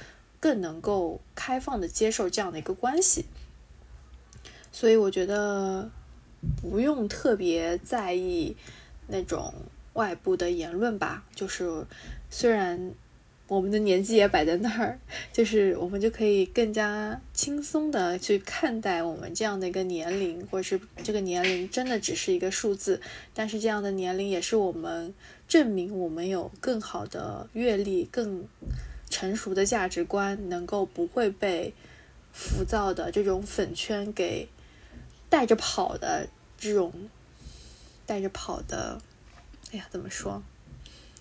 [0.45, 3.25] 更能够开放的接受这样的一个关系，
[4.71, 5.91] 所以我觉得
[6.61, 8.55] 不用特别在意
[9.07, 9.55] 那种
[9.95, 11.25] 外部的言论吧。
[11.35, 11.87] 就是
[12.29, 12.93] 虽然
[13.49, 14.99] 我们的年纪也摆在那儿，
[15.33, 23.01] 就是我们就可以更加轻松的去看待我们这样的一个年龄，或者是这个年龄真的只是一个数字，
[23.33, 25.15] 但是这样的年龄也是我们
[25.49, 28.47] 证明我们有更好的阅历，更。
[29.15, 31.73] 成熟的价值观能够不会被
[32.33, 34.49] 浮躁的这种粉圈给
[35.31, 36.93] 带着跑的这种
[38.05, 39.01] 带着跑的，
[39.71, 40.43] 哎呀，怎么说？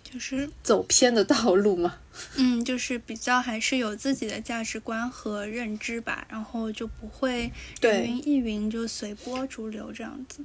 [0.04, 2.00] 就是走偏的道路嘛。
[2.38, 10.44] 嗯，就是比较还是有自己的价值观和认知吧，然后就不会人云亦云，就随波逐流这样子。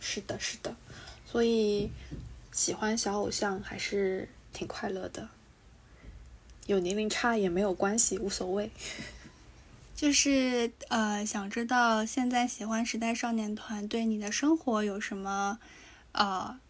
[0.00, 0.76] 是的，是的，
[1.24, 1.90] 所以
[2.52, 5.26] 喜欢小偶像还是挺快乐的，
[6.70, 8.70] 有年龄差也没有关系，无所谓。
[9.96, 15.58] 就是呃，想知道现在喜欢时代少年团对你的生活有什么
[16.12, 16.60] 呃，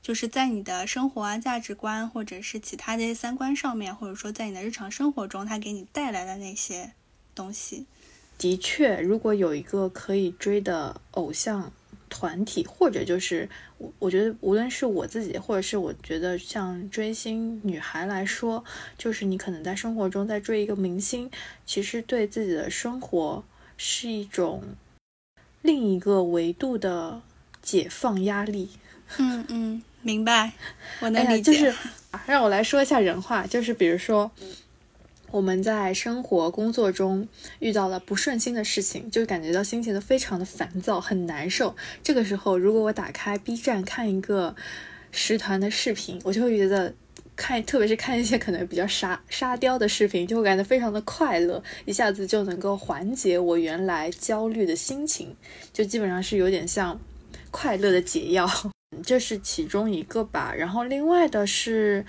[0.00, 6.92] 就是在你的生活啊、价值观或者是其他的三观上面，或者说在你的日常生活中，它给你带来的那些
[7.34, 7.86] 东西。
[8.38, 11.72] 的确，如果有一个可以追的偶像。
[12.14, 18.64] 团体或者就是我，我觉得无论是我自己，或者是我觉得像追星女孩来说，
[18.96, 21.28] 就是你可能在生活中在追一个明星，
[21.66, 23.42] 其实对自己的生活
[23.76, 24.62] 是一种
[25.62, 27.20] 另一个维度的
[27.60, 28.70] 解放压力。
[29.18, 30.52] 嗯嗯，明白，
[31.00, 31.52] 我能理解。
[31.52, 31.74] 就是
[32.26, 34.30] 让我来说一下人话，就是比如说。
[35.34, 37.26] 我们在生活工作中
[37.58, 41.74] 遇到了不顺心的事情，就感觉到心情都非常的烦躁，很难受。
[42.04, 44.54] 这个时候，如果我打开 B 站看一个
[45.10, 46.94] 十团的视频，我就会觉得
[47.34, 55.34] 看，特别是看一些可能比较沙沙雕的视频，就会感觉非常的快乐，一下子就能够缓解我原来焦虑的心情，
[55.72, 57.00] 就基本上是有点像
[57.50, 58.48] 快乐的解药，
[59.02, 60.54] 这是其中一个吧。
[60.56, 62.06] 然后另外的是。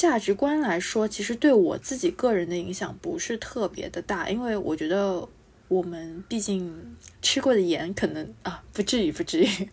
[0.00, 5.28] 价值观来说，其实对我自己个人的影响不是特别的大，因为我觉得
[5.68, 9.68] 我们毕竟吃过的盐可能啊，不至于不至于，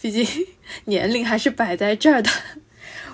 [0.00, 0.24] 毕竟
[0.86, 2.30] 年龄还是摆在这儿的。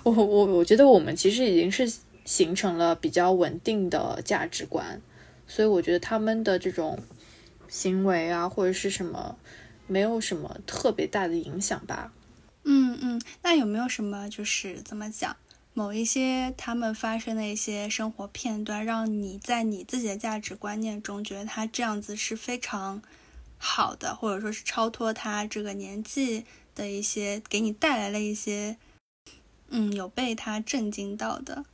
[0.02, 1.90] 我我我觉得我们其实已经是
[2.26, 5.00] 形成了比较稳定的价值观，
[5.46, 6.98] 所以我觉得他们的这种
[7.66, 9.38] 行为啊或者是什么，
[9.86, 12.12] 没有什么特别大的影响吧。
[12.64, 15.34] 嗯嗯，那有没有什么就是怎么讲？
[15.78, 23.00] 某一些他们发生的一些生活片段，让你在你自己的价值观念中觉得他这样子是非常
[23.58, 28.76] 好的，或者说是超脱他这个年纪的一些，给你带来了一些，
[29.68, 31.64] 嗯，有被他震惊到的。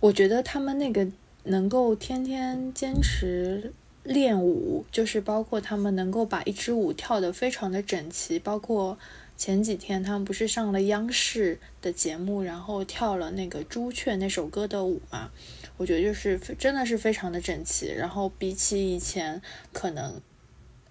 [0.00, 1.06] 我觉得他们那个
[1.44, 8.98] 能够天天坚持练舞，就是包括他们能够把一支舞跳得非常的整齐，包括。
[9.36, 15.30] 前几天他们不是上了央视的节目，然后跳了那个《朱雀》那首歌的舞嘛？
[15.76, 17.92] 我觉得就是真的是非常的整齐。
[17.92, 19.42] 然后比起以前
[19.74, 20.20] 可能，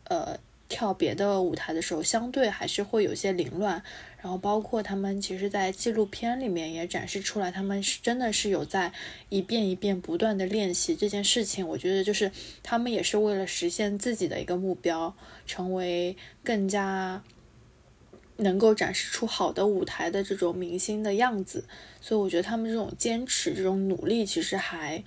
[0.03, 0.37] 呃，
[0.69, 3.81] 跳别的舞台的时候，相对还是会有些凌乱。
[4.21, 8.93] 然后包括他们其实，在纪录片里面也展示出来，他们是真的是有在
[9.29, 11.67] 一遍一遍不断的练习这件事情。
[11.67, 12.31] 我觉得就是
[12.61, 15.15] 他们也是为了实现自己的一个目标，
[15.47, 17.23] 成为更加。
[18.37, 21.63] 能够展示出好的舞台的这种明星的样子，
[22.01, 25.03] 所以我觉得他们这种坚持、这种努力，其实还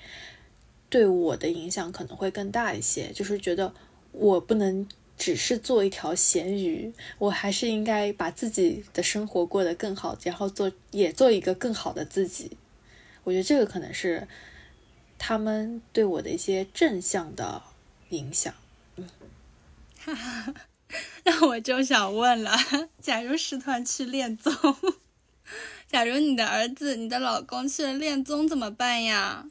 [0.89, 3.13] 对我的影响可能会更大一些。
[3.13, 3.75] 就是觉得
[4.13, 12.57] 我不能只是做一条咸鱼，我还是应该把自己的生活过得更好，然后做也做一个更好的自己。
[13.25, 14.27] 我觉得这个可能是
[15.19, 17.63] 他们对我的一些正向的
[18.09, 18.55] 影响。
[18.97, 19.07] 嗯，
[19.99, 20.55] 哈哈。
[21.25, 22.57] 那我就想问了，
[23.01, 24.53] 假如师团去恋综，
[25.91, 29.45] 假如你的儿子、你的老公去了恋综怎么办呀？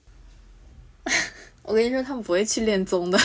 [1.64, 3.20] 我跟你说，他们不会去恋综的。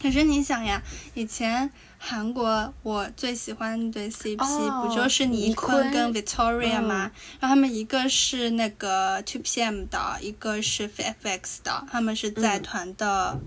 [0.00, 0.82] 可是你想呀，
[1.14, 7.10] 以前韩国我最喜欢那对 CP 不就是尼坤跟 Victoria 吗？
[7.40, 13.38] 然后他们一个是那个 Two PM 的，一个是 FX 的，他们是在团的。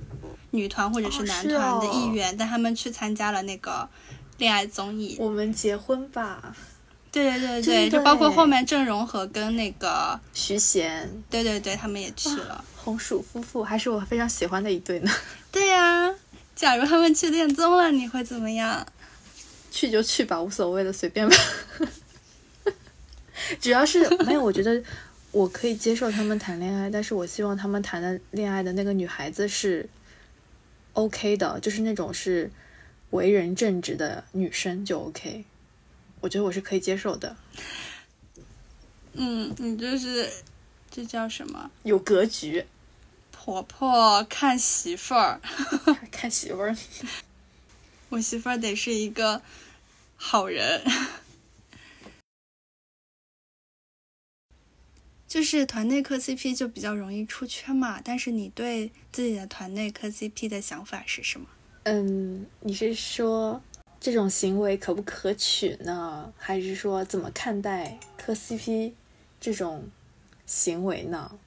[0.54, 3.88] 女团或者是男团的一员，但他们去参加了那个
[4.38, 5.16] 恋爱综艺。
[5.18, 6.54] 我们结婚吧？
[7.10, 12.62] 对对对对，就包括后面郑容和跟那个徐贤，对对对，他们也去了。
[12.76, 15.10] 红薯夫妇还是我非常喜欢的一对呢。
[15.54, 16.14] 对呀，
[16.56, 18.86] 假如他们去恋综了，你会怎么样？
[19.72, 21.36] 去就去吧，无所谓的，随便吧。
[23.60, 24.82] 主要是没有，我觉得
[25.32, 29.90] 我可以接受他们谈恋爱，但是我希望他们谈的恋爱的那个女孩子是。
[30.94, 32.52] OK 的，就是那种是
[33.12, 35.46] 为人正直的女生就 OK，
[36.20, 37.34] 我觉得我是可以接受的。
[39.14, 40.30] 嗯，你就是
[40.90, 41.72] 这叫什么？
[41.84, 42.66] 有格局。
[43.44, 45.42] 婆婆看媳妇儿，
[46.12, 46.78] 看媳妇儿。
[48.10, 49.42] 我媳妇儿得是一个
[50.16, 50.84] 好人。
[55.28, 61.48] 就是团内磕 CP 就比较容易出圈嘛，但是你对自己的团内磕 CP 的想法是什么？
[61.86, 63.60] 嗯，你是说
[64.00, 66.32] 这种行为可不可取呢？
[66.38, 68.92] 还是说怎么看待磕 CP
[69.40, 69.90] 这种
[70.46, 71.40] 行为呢？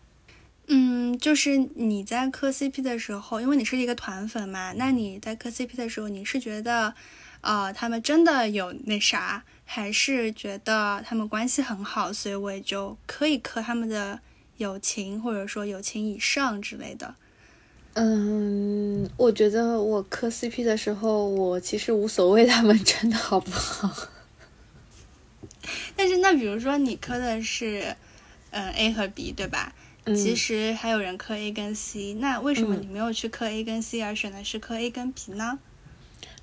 [0.67, 6.95] 嗯，就是你在磕 CP 的时候，因为你是一个团粉嘛，那你在磕 CP 的时候，你是觉得，
[7.43, 14.21] 呃，他们真的有那啥，还是觉得他们关系很好，所以我也就可以磕他们的
[14.57, 17.15] 友情，或者说友情以上之类的。
[17.93, 24.09] 嗯，我觉得我磕 CP 的时候，我其实无所谓他们真的好不好。
[25.95, 27.95] 但是那比如说你磕的是，
[28.51, 29.75] 嗯 A 和 B 对吧？
[30.07, 35.59] 其实还有人磕 A 跟 C，那为什么你没有去磕 A 跟 C，而选的是磕 A 跟 B 呢？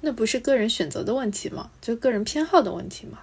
[0.02, 1.70] 那不是个人选择的问题吗？
[1.80, 3.20] 就个人偏好的问题吗？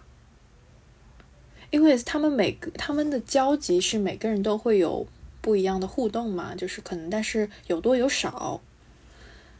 [1.71, 5.07] 因为他们每个他们的交集是每个人都会有
[5.41, 8.61] 不一样的互动嘛，就是可能但是有多有少。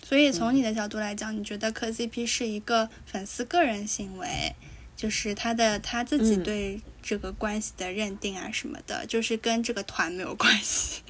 [0.05, 4.55] 所以从你的角度来讲，你觉得磕 CP 是一个粉丝个人行为？
[4.99, 11.03] 就是他的他自己对这个关系的认定啊什么的，就是跟这个团没有关系。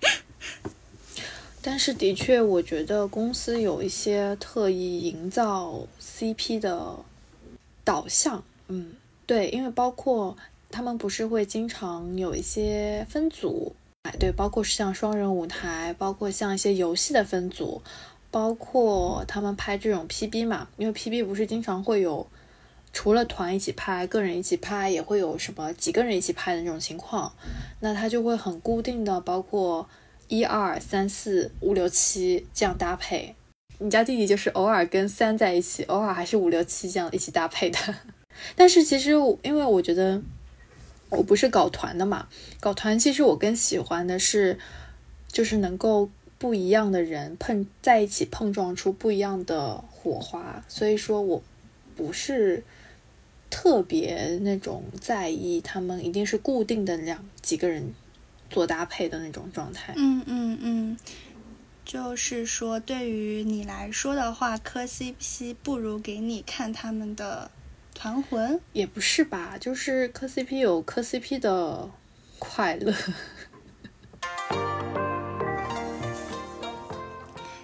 [1.60, 6.96] 但是的确，我觉得公司有一些特意营造 CP 的
[7.84, 8.94] 导向，嗯，
[9.26, 10.34] 对，因为包括
[10.70, 17.82] 他们不是会经常有一些分组，哎，对，包括像双人舞台，包括像一些游戏的分组，
[18.30, 22.26] 包括他们拍这种 PB 嘛，因为 PB 不是经常会有。
[22.94, 27.34] 除了团一起拍，个人一起拍也会有什么几个人一起拍的那种情况，
[27.80, 29.86] 那他就会很固定的，包括
[30.28, 33.34] 一二三四五六七这样搭配。
[33.78, 37.78] 你家弟弟就是偶尔跟三在一起，偶尔还是五六七这样一起搭配的。
[38.54, 39.10] 但是其实
[39.42, 40.22] 因为我觉得
[41.10, 42.28] 我不是搞团的嘛，
[42.60, 44.56] 搞团其实我更喜欢的是
[45.26, 51.42] 就是能够不一样的人碰在一起碰撞出不一样的火花，所以说我
[51.96, 52.62] 不是。
[53.56, 57.94] 特别那种在意他们一定是固定的两几个人
[58.50, 59.94] 做搭配的那种状态。
[59.96, 60.96] 嗯嗯嗯，
[61.84, 67.48] 就是说对于你来说的话，磕 CP 不如给你看他们的
[67.94, 68.60] 团魂。
[68.72, 71.88] 也不是吧，就是磕 CP 有磕 CP 的
[72.40, 72.92] 快乐。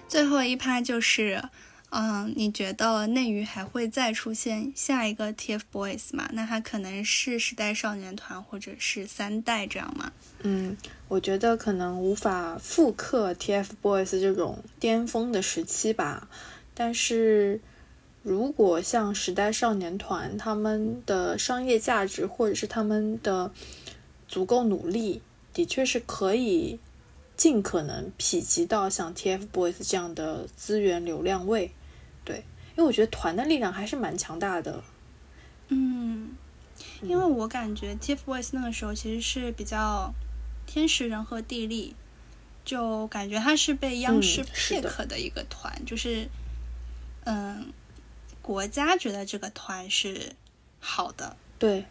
[0.07, 1.43] 最后一趴就是。
[1.93, 6.29] 嗯，你觉得内娱还会再出现下一个 TFBOYS 吗？
[6.31, 10.11] 那他可能是时代少年团或者是三代这样吗？
[10.43, 10.77] 嗯，
[11.09, 16.29] 我觉得可能无法复刻 TFBOYS 这种巅峰的时期吧。
[16.73, 17.59] 但是
[18.23, 23.51] 如果像时代少年团，他们的商业价值或者是他们的
[24.29, 25.21] 足够努力，
[25.53, 26.79] 的确是可以
[27.35, 31.71] 尽可能匹及到像 TFBOYS 这样的资源流量位。
[32.81, 34.83] 对，因为我觉得团的力量还是蛮强大的。
[35.69, 36.35] 嗯，
[37.01, 40.13] 因为我感觉 TFBOYS 那个时候其实是比较
[40.65, 41.95] 天时人和地利，
[42.65, 46.27] 就感觉他是被央视 pick 的一个团，就是
[47.25, 47.71] 嗯，
[48.41, 50.33] 国家觉得这个团是
[50.79, 51.37] 好的。
[51.59, 51.85] 对，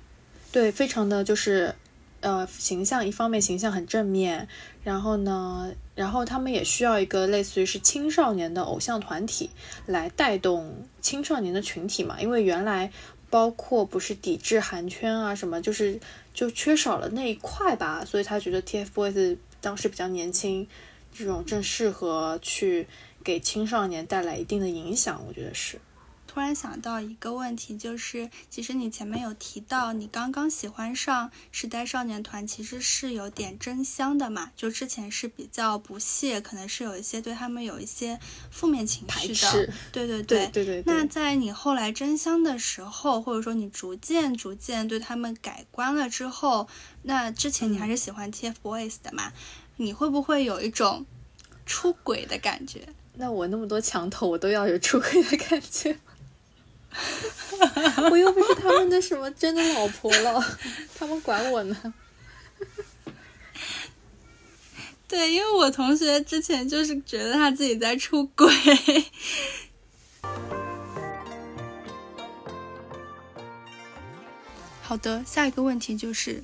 [0.50, 1.74] 对，非常的就是。
[2.20, 4.46] 呃，形象一方面形象很正面，
[4.84, 9.48] 然后呢，然后他们也需要一个类似于是青少年的偶像团体
[9.86, 12.92] 来带动青少年的群体嘛，因为原来
[13.30, 15.98] 包括不是抵制韩圈啊什么，就是
[16.34, 20.66] 就缺少了那一块吧，所以他觉得 TFBOYS 当时比较年轻，
[21.14, 22.86] 这种正适合去
[23.24, 25.78] 给青少年带来一定的影响，我觉得是。
[26.32, 34.52] 突然想到一个问题，就是其实你前面有提到，你刚刚喜欢上时代少年团，其实是有点真香的嘛？
[34.54, 39.72] 就之前是比较不屑，可能是有一些对他们有一些负面情绪的。
[39.90, 40.82] 对对对对对。
[40.86, 46.68] 那在你后来真香的时候，或者说你逐渐逐渐对他们改观了之后，
[47.02, 49.32] 那之前你还是喜欢 TFBOYS 的嘛？
[49.78, 51.04] 你会不会有一种
[51.66, 52.86] 出轨的感觉？
[53.14, 55.98] 那我那么多墙头，我都要有出轨的感觉？
[58.10, 60.58] 我又不是他们的什么真的老婆了，
[60.98, 61.94] 他们管我呢。
[65.08, 68.52] 对，因为我同学之前就是觉得他自己在出轨。
[74.82, 76.42] 好的，下一个问题就是。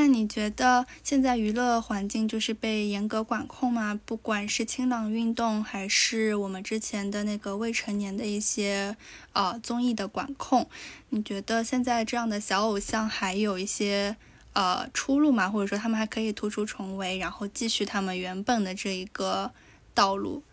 [0.00, 3.98] 那你觉得现在娱乐环境就是被严格管控吗？
[4.06, 8.96] 不管是清朗运动，还是我们之前的那个未成年的一些
[9.32, 10.68] 呃综艺的管控，
[11.08, 14.16] 你觉得现在这样的小偶像还有一些
[14.52, 15.50] 呃出路吗？
[15.50, 19.50] 或者说他们还可以突出重围，然后继续他们原本的这一个
[19.94, 20.44] 道路？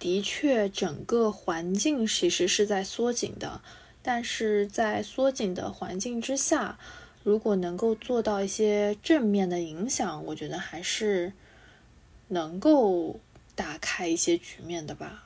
[0.00, 3.60] 的确，整个环境其实是在缩紧的，
[4.02, 6.76] 但是在缩紧的环境之下。
[7.26, 11.32] 如果能够做到一些正面的影响，我觉得还是
[12.28, 13.18] 能够
[13.56, 15.24] 打开一些局面的吧。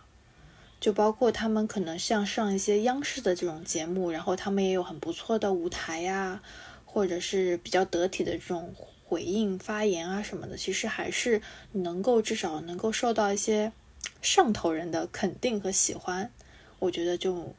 [0.81, 6.41] 就包括他们可能像上一些央视的这种节目，然后他们也有很不错的舞台呀，
[6.87, 8.75] 或者是比较得体的这种
[9.05, 11.43] 回应发言啊什么的，其实还是
[11.73, 13.71] 能够至少能够受到一些
[14.23, 16.31] 上头人的肯定和喜欢。
[16.79, 17.55] 我觉得就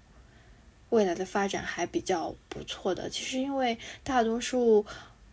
[0.92, 3.10] 未来的发展还比较不错的。
[3.10, 4.86] 其实因为大多数，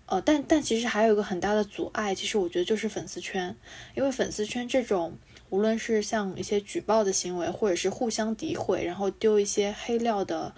[0.07, 3.55] 呃，但但其实还有一个很大的阻碍，其实我觉得就是粉丝圈，
[3.95, 5.17] 因为粉丝圈这种。
[5.51, 10.53] 无论是像一些举报的行为，或者是互相诋毁，然后丢一些黑料的，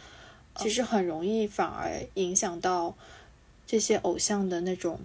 [0.57, 2.97] 其实很容易反而影响到
[3.65, 4.99] 这些偶像的那种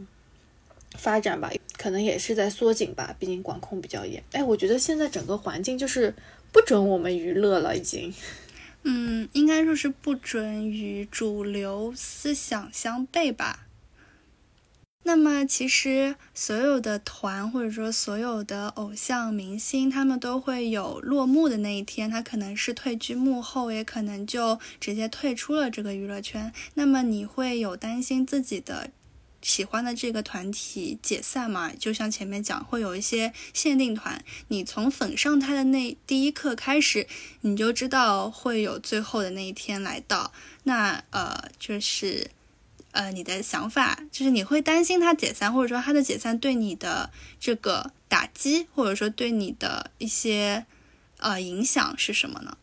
[0.97, 4.23] 发展吧，可能也是在缩紧吧，毕竟管控比较严。
[4.31, 6.15] 哎，我觉得现在整个环境就是
[6.51, 8.11] 不准我们娱乐了，已经。
[8.87, 13.61] 嗯，应该说是不准与主流思想相悖吧。
[15.01, 22.09] 那么，其实所有的团或者说所有的偶像明星，他们都会有落幕的那一天。
[22.09, 26.53] 他可能是退居幕后，也可能就直接退出了这个娱乐圈。
[26.75, 28.89] 那么，你会有担心自己的
[29.45, 31.71] 喜欢的这个团体解散嘛？
[31.77, 37.07] 就像前面讲，会有一些限定团，你从粉上他的那第一刻开始，
[37.41, 40.33] 你就知道会有最后的那一天来到。
[40.63, 42.31] 那呃，就是。
[42.91, 50.65] 呃，你的想法就是你会担心他解散，或者说他的解散对你的这个打击，或者说对你的一些
[51.17, 52.57] 呃影响是什么呢？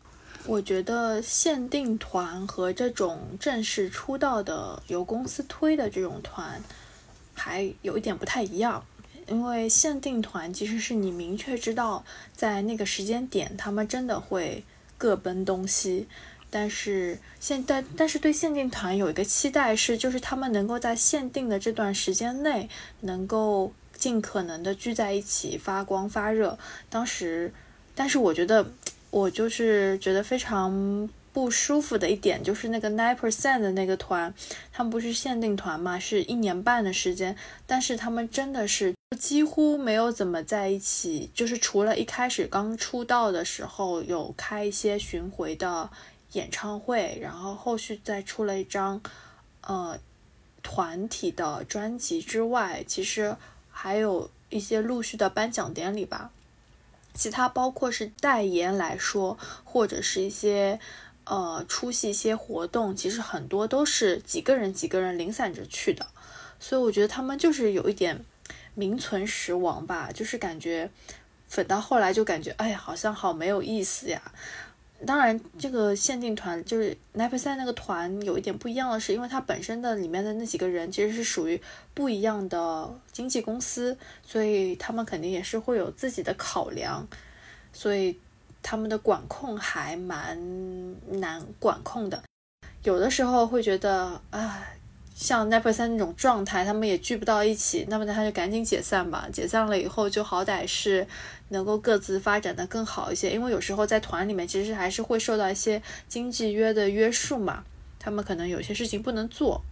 [0.45, 6.61] 我觉得限定团和这种正式出道的由公司推的这种团
[7.33, 8.85] 还有一点不太一样，
[9.27, 12.03] 因为限定团其实是你明确知道
[12.35, 14.63] 在那个时间点他们真的会
[14.97, 16.07] 各奔东西。
[16.49, 22.69] 但是现但但是对限定团有一个期待是，就是他们能够在限定的这段时间内，
[22.99, 26.59] 能够尽可能的聚在一起发光发热。
[26.91, 27.51] 当时，
[27.95, 28.71] 但是我觉得
[29.13, 34.33] 我就是觉得非常不舒服的一点，就是那个 nine percent 的那个团，
[34.71, 37.35] 他们不是限定团嘛，是一年半的时间，
[37.67, 45.89] 但是他们真的是几乎没有怎么在一起，就是除了一开始刚出道的时候有开一些巡回的。
[46.33, 48.99] 演唱会，然后后续再出了一张，
[49.61, 49.95] 呃，
[50.63, 53.35] 团体的专辑之外，其实
[53.69, 56.31] 还有一些陆续的颁奖典礼吧。
[57.13, 60.79] 其他包括是代言来说，或者是一些
[61.25, 66.05] 呃出席一些活动，其实很多都是几个人几个人零散着去的。
[66.59, 68.23] 所以我觉得他们就是有一点
[68.73, 70.89] 名存实亡吧，就是感觉
[71.47, 74.21] 粉到后来就感觉，哎呀，好像好没有意思呀。
[75.05, 81.61] 当然，这个限定团就是 n a p e r 那个团有一点不一样的是，因为它本身的里面的那几个人其实是属于
[81.93, 87.07] 不一样的经纪公司，所以他们肯定也是会有自己的考量，
[87.71, 88.17] 所以
[88.61, 90.37] 他们的管控还蛮
[91.19, 92.23] 难管控的。
[92.83, 94.65] 有的时候会觉得，啊，
[95.15, 99.27] 像 n a p e r 那种状态，他们也聚不到一起，那么他就赶紧解散吧。
[99.31, 101.07] 解散了以后，就好歹是。
[101.49, 107.63] 能够各自发展的更好一些，因为有时候在团里面其实还是会受到一些经济约的约束嘛，
[107.99, 109.63] 他们可能有些事情不能做。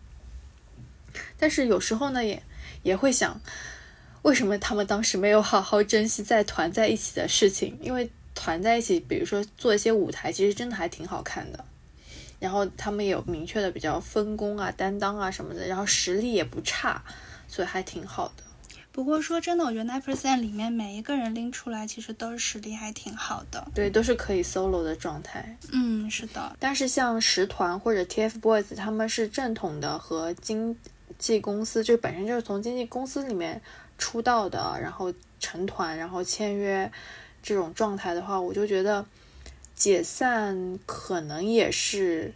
[1.40, 2.44] 但是有时候呢，也
[2.84, 3.42] 也会想，
[4.22, 7.76] 为什么他们当时没有好好珍惜在团在一起的事情？
[7.82, 11.66] 因为团在一起，比如说做一些舞台，其实真的还挺好看的。
[12.42, 17.02] 然后他们也有明确的比较分工啊、担当啊什么的，然后实力也不差，
[17.48, 18.44] 所以还挺好的。
[18.92, 23.66] 不过说真的，我觉得 nine percent 里面每一个人拎出来，其实都是实力还挺好的。
[23.74, 25.56] 对，都是可以 solo 的状态。
[25.72, 26.54] 嗯，是的。
[26.60, 30.76] 但是像十团或者 TFBOYS，他们是正统的和经
[31.18, 33.62] 纪公司，就本身就是从经纪公司里面
[33.98, 36.92] 出道的，然后成团，然后签约
[37.42, 39.06] 这种状态的话，我就觉得
[39.82, 42.34] 解散可能也是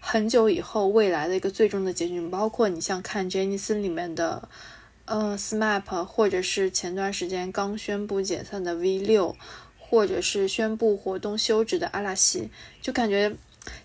[0.00, 2.26] 很久以后未来的一个最终的结局。
[2.28, 4.48] 包括你像看杰尼斯里面的。
[5.08, 9.36] 呃，SMAP，或者是前段时间刚宣布解散的 V 六，
[9.78, 12.50] 或者是宣布活动休止的阿拉西，
[12.82, 13.36] 就感觉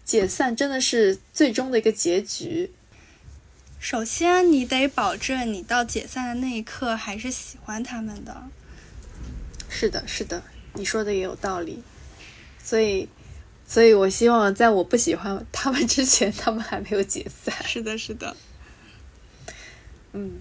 [0.03, 2.71] 解散真的是最终的一个结局。
[3.79, 8.45] 首先，你得保证你到解散的那一刻还是喜欢他们的。
[9.69, 10.41] 是的，是的，
[10.73, 11.83] 你说的也有道理。
[12.63, 13.07] 所以，
[13.65, 17.53] 所以我希望在我不喜欢他们之前，他们还没有解散。
[17.65, 18.35] 是的，是的。
[20.13, 20.39] 嗯。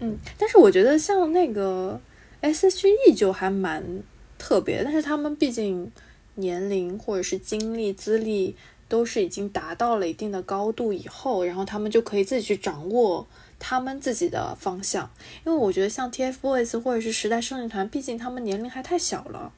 [0.00, 2.00] 嗯，但是我觉得像那个
[2.40, 4.02] S.H.E 就还蛮
[4.36, 5.90] 特别，但是他们毕竟
[6.34, 8.56] 年龄或者是经历资历
[8.88, 13.26] 都是已经达到了一定的高度以后，然后他们就可以自己去掌握
[13.60, 15.08] 他们自己的方向。
[15.46, 19.52] 因为我觉得像 TFBOYS 或者是时代少年团，毕竟他们年龄还太小了。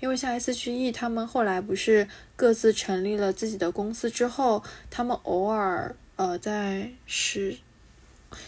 [0.00, 7.56] 因为像 S.H.E 他们后来不是各自成立了自己的公司之后，他们偶尔呃在十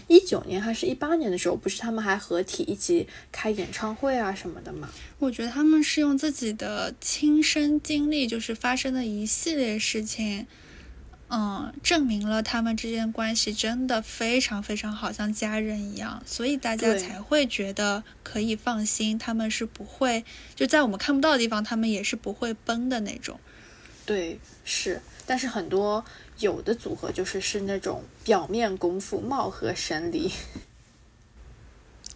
[0.06, 4.90] 一九年还是一八年的时候，不是他们还合体一起开演唱会啊什么的吗？
[5.18, 10.46] 我觉得他们是用自己的亲身经历，就是发生的一系列事情。
[11.30, 20.24] 嗯，证明了他们之间关系真的非常非常好，像家人一样，所以大家才会觉得可以放心，他们是不会
[20.56, 23.38] 就在我们看不到的地方，他们也是不会崩的那种。
[24.04, 26.04] 对，是，但是很多
[26.40, 30.32] 有的组合就是是那种表面功夫貌合神离。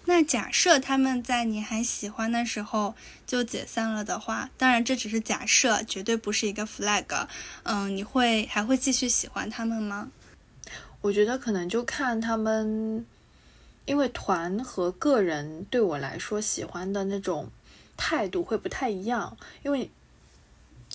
[0.07, 2.95] 那假设他们在你还喜欢的时候
[3.27, 7.27] 就解散了的话，当然这只是假设，绝对不是一个 flag。
[7.63, 10.11] 嗯，你会还会继续喜欢他们吗？
[11.01, 13.07] 我觉得可能就看他们，
[13.87, 17.49] 因为团和个人对我来说喜欢的那种
[17.97, 19.37] 态度会不太一样。
[19.63, 19.91] 因为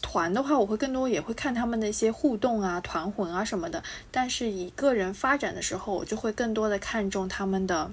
[0.03, 3.83] 团的话，我会更多也会看他们的一些互动啊、团魂啊什么的。
[4.11, 7.91] 但是以个人发展的时候，我就会更多的看重他们的。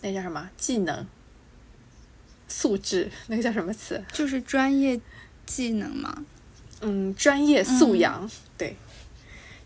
[0.00, 1.06] 那叫什么技能
[2.46, 3.10] 素质？
[3.26, 4.04] 那个叫什么词？
[4.12, 5.00] 就是专业
[5.44, 6.24] 技能嘛。
[6.80, 8.30] 嗯，专业素养。
[8.56, 8.76] 对，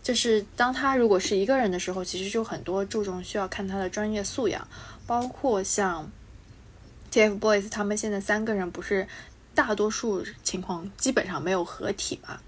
[0.01, 4.67] 就是当他如果是一个人的时候，其实就很多注重需要看他的专业素养，
[5.05, 6.11] 包括像
[7.11, 9.07] TFBOYS 他们现在三个人不是
[9.53, 12.39] 大多数情况基本上没有合体嘛。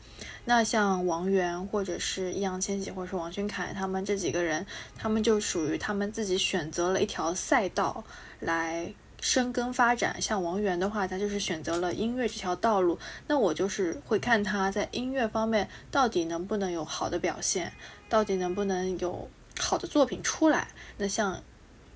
[0.45, 4.65] 那像王源或者是易烊千玺或者是王俊凯他们这几个人，
[4.95, 8.03] 他们就属于他们自己选择了一条赛道
[8.39, 10.21] 来深耕发展。
[10.21, 12.99] 像王源的话，他就是选择了音乐这条道路。
[13.27, 17.73] 那我就是会看他在音乐方面到底能不能有好的表现，
[18.07, 19.27] 到底能不能有
[19.59, 20.67] 好的作品出来。
[20.97, 21.41] 那像。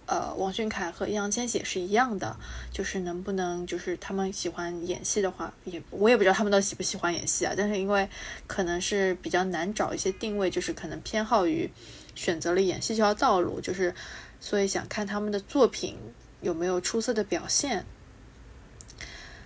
[0.09, 2.35] 呃，王俊凯和易烊千玺是一样的，
[2.73, 7.53] 就是能不能，就是他们喜欢演戏的话，也我也不知道他们到底喜不喜欢演戏啊。
[7.55, 8.09] 但是因为
[8.47, 11.69] 可能是比较难找一些定位，就是可能偏好于
[12.15, 13.93] 选择了演戏这条道路，就是
[14.41, 15.95] 所以想看他们的作品
[16.41, 17.85] 有没有出色的表现。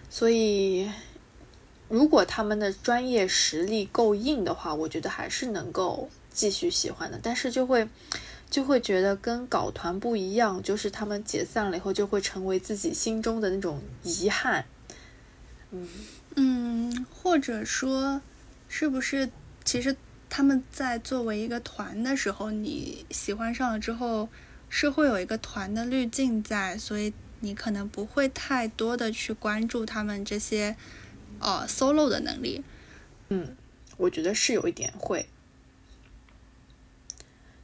[0.09, 0.89] 所以
[1.89, 7.86] 如果他们的专业实力够硬的话，我觉得还是能够继续喜欢的，但是就会。
[8.53, 14.63] 就会觉得跟搞团不一样，就是他们解散了以后，就会成为自己心中的那种遗憾。
[15.71, 15.89] 嗯
[16.35, 18.21] 嗯，或者说，
[18.69, 19.27] 是不是
[19.65, 19.95] 其实
[20.29, 24.29] 他们在作为一个团的时候，你喜欢上了之后，
[24.69, 30.75] 是会有一个团的滤镜在，所以你可能不会太多的去关注他们这些
[31.39, 32.63] 呃 solo 的能力。
[33.29, 33.55] 嗯，
[33.97, 35.25] 我觉得是有一点会。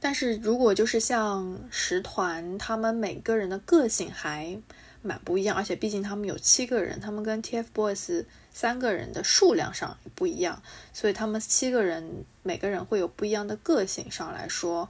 [0.00, 4.58] 但是如果就是像十团，他们每个人的个性还
[5.02, 14.88] 蛮不一样，而且毕竟他们有七个人，他们跟 TFBOYS 三个人的数量上不一样，所以他们七个人每个人会有不一样的个性上来说，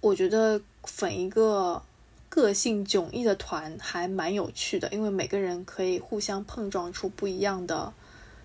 [0.00, 1.82] 我觉得粉一个
[2.28, 7.92] 个性迥异的团还蛮有趣的，因为每个人可以互相碰撞出不一样的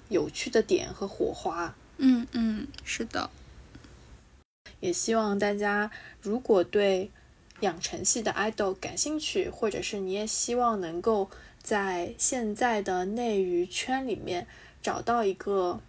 [0.10, 1.76] 有趣的点和火花。
[1.98, 3.30] 嗯嗯，是的。
[4.80, 5.90] 也希望大家，
[6.22, 7.10] 如果对
[7.62, 11.30] 养成系的 idol 感兴趣，或者是你也希望能够
[11.62, 14.46] 在现在的内娱圈里面
[14.82, 15.80] 找到一个，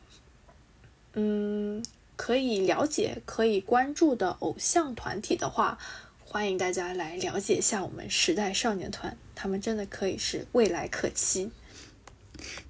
[1.14, 5.78] 嗯，可以了解、可以关注的偶像团体的话，
[6.24, 11.50] 欢迎大家来了解一下我们时代少年团，他们真的可以是未来可期。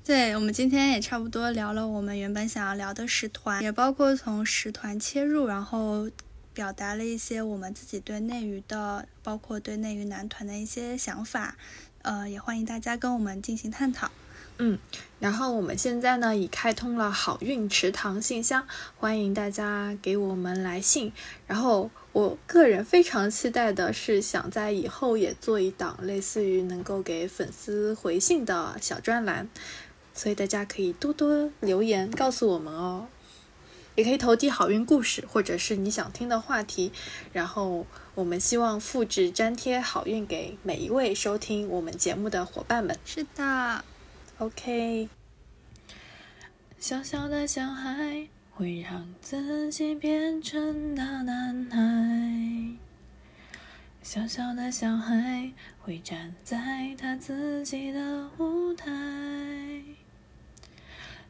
[0.05, 6.11] 对我们今天也差不多聊了我们原本想要聊的十团，也包括从十团切入，然后
[6.53, 11.57] 表达了一些我们自己对内娱的，包括对内娱男团的一些想法。
[12.03, 14.11] 呃，也欢迎大家跟我们进行探讨。
[14.59, 14.79] 嗯，
[15.19, 18.67] 然后我们现在呢已开通了好运池塘信箱，
[18.97, 21.13] 欢迎大家给我们来信。
[21.47, 29.49] 然后我个人非常期待的是，想在以后也做一档类似于能够给粉丝回信的小专栏，
[30.15, 33.09] 所以大家可以多多留言告诉我们哦，
[33.97, 36.93] 也可以投递好运故事或者是你想听的话题，
[37.33, 37.85] 然后
[38.15, 42.97] 我们希望复制粘贴好运给每一位收听我们节目的伙伴们。
[43.05, 43.85] 是的。
[44.39, 45.09] OK，
[46.79, 51.79] 小小的小孩会让自己变成大男孩。
[54.01, 55.51] 小小的小孩
[55.81, 58.93] 会站在他自己的舞台。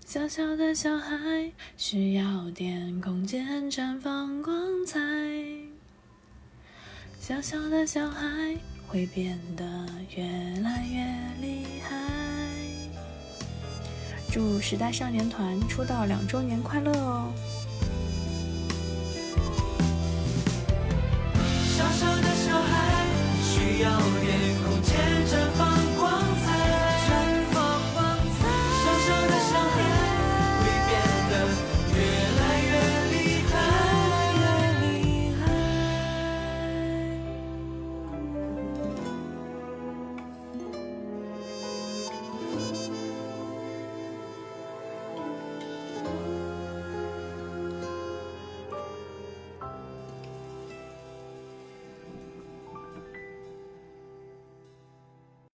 [0.04, 5.00] 小小的小孩需要点空间绽放光彩，
[7.18, 8.54] 小小的小孩
[8.86, 9.64] 会变得
[10.14, 10.24] 越
[10.60, 11.02] 来越
[11.40, 12.23] 厉害。
[14.34, 17.32] 祝时代少年团出道两周年快乐哦
[21.68, 23.06] 小小的小孩
[23.44, 25.73] 需要点空间绽放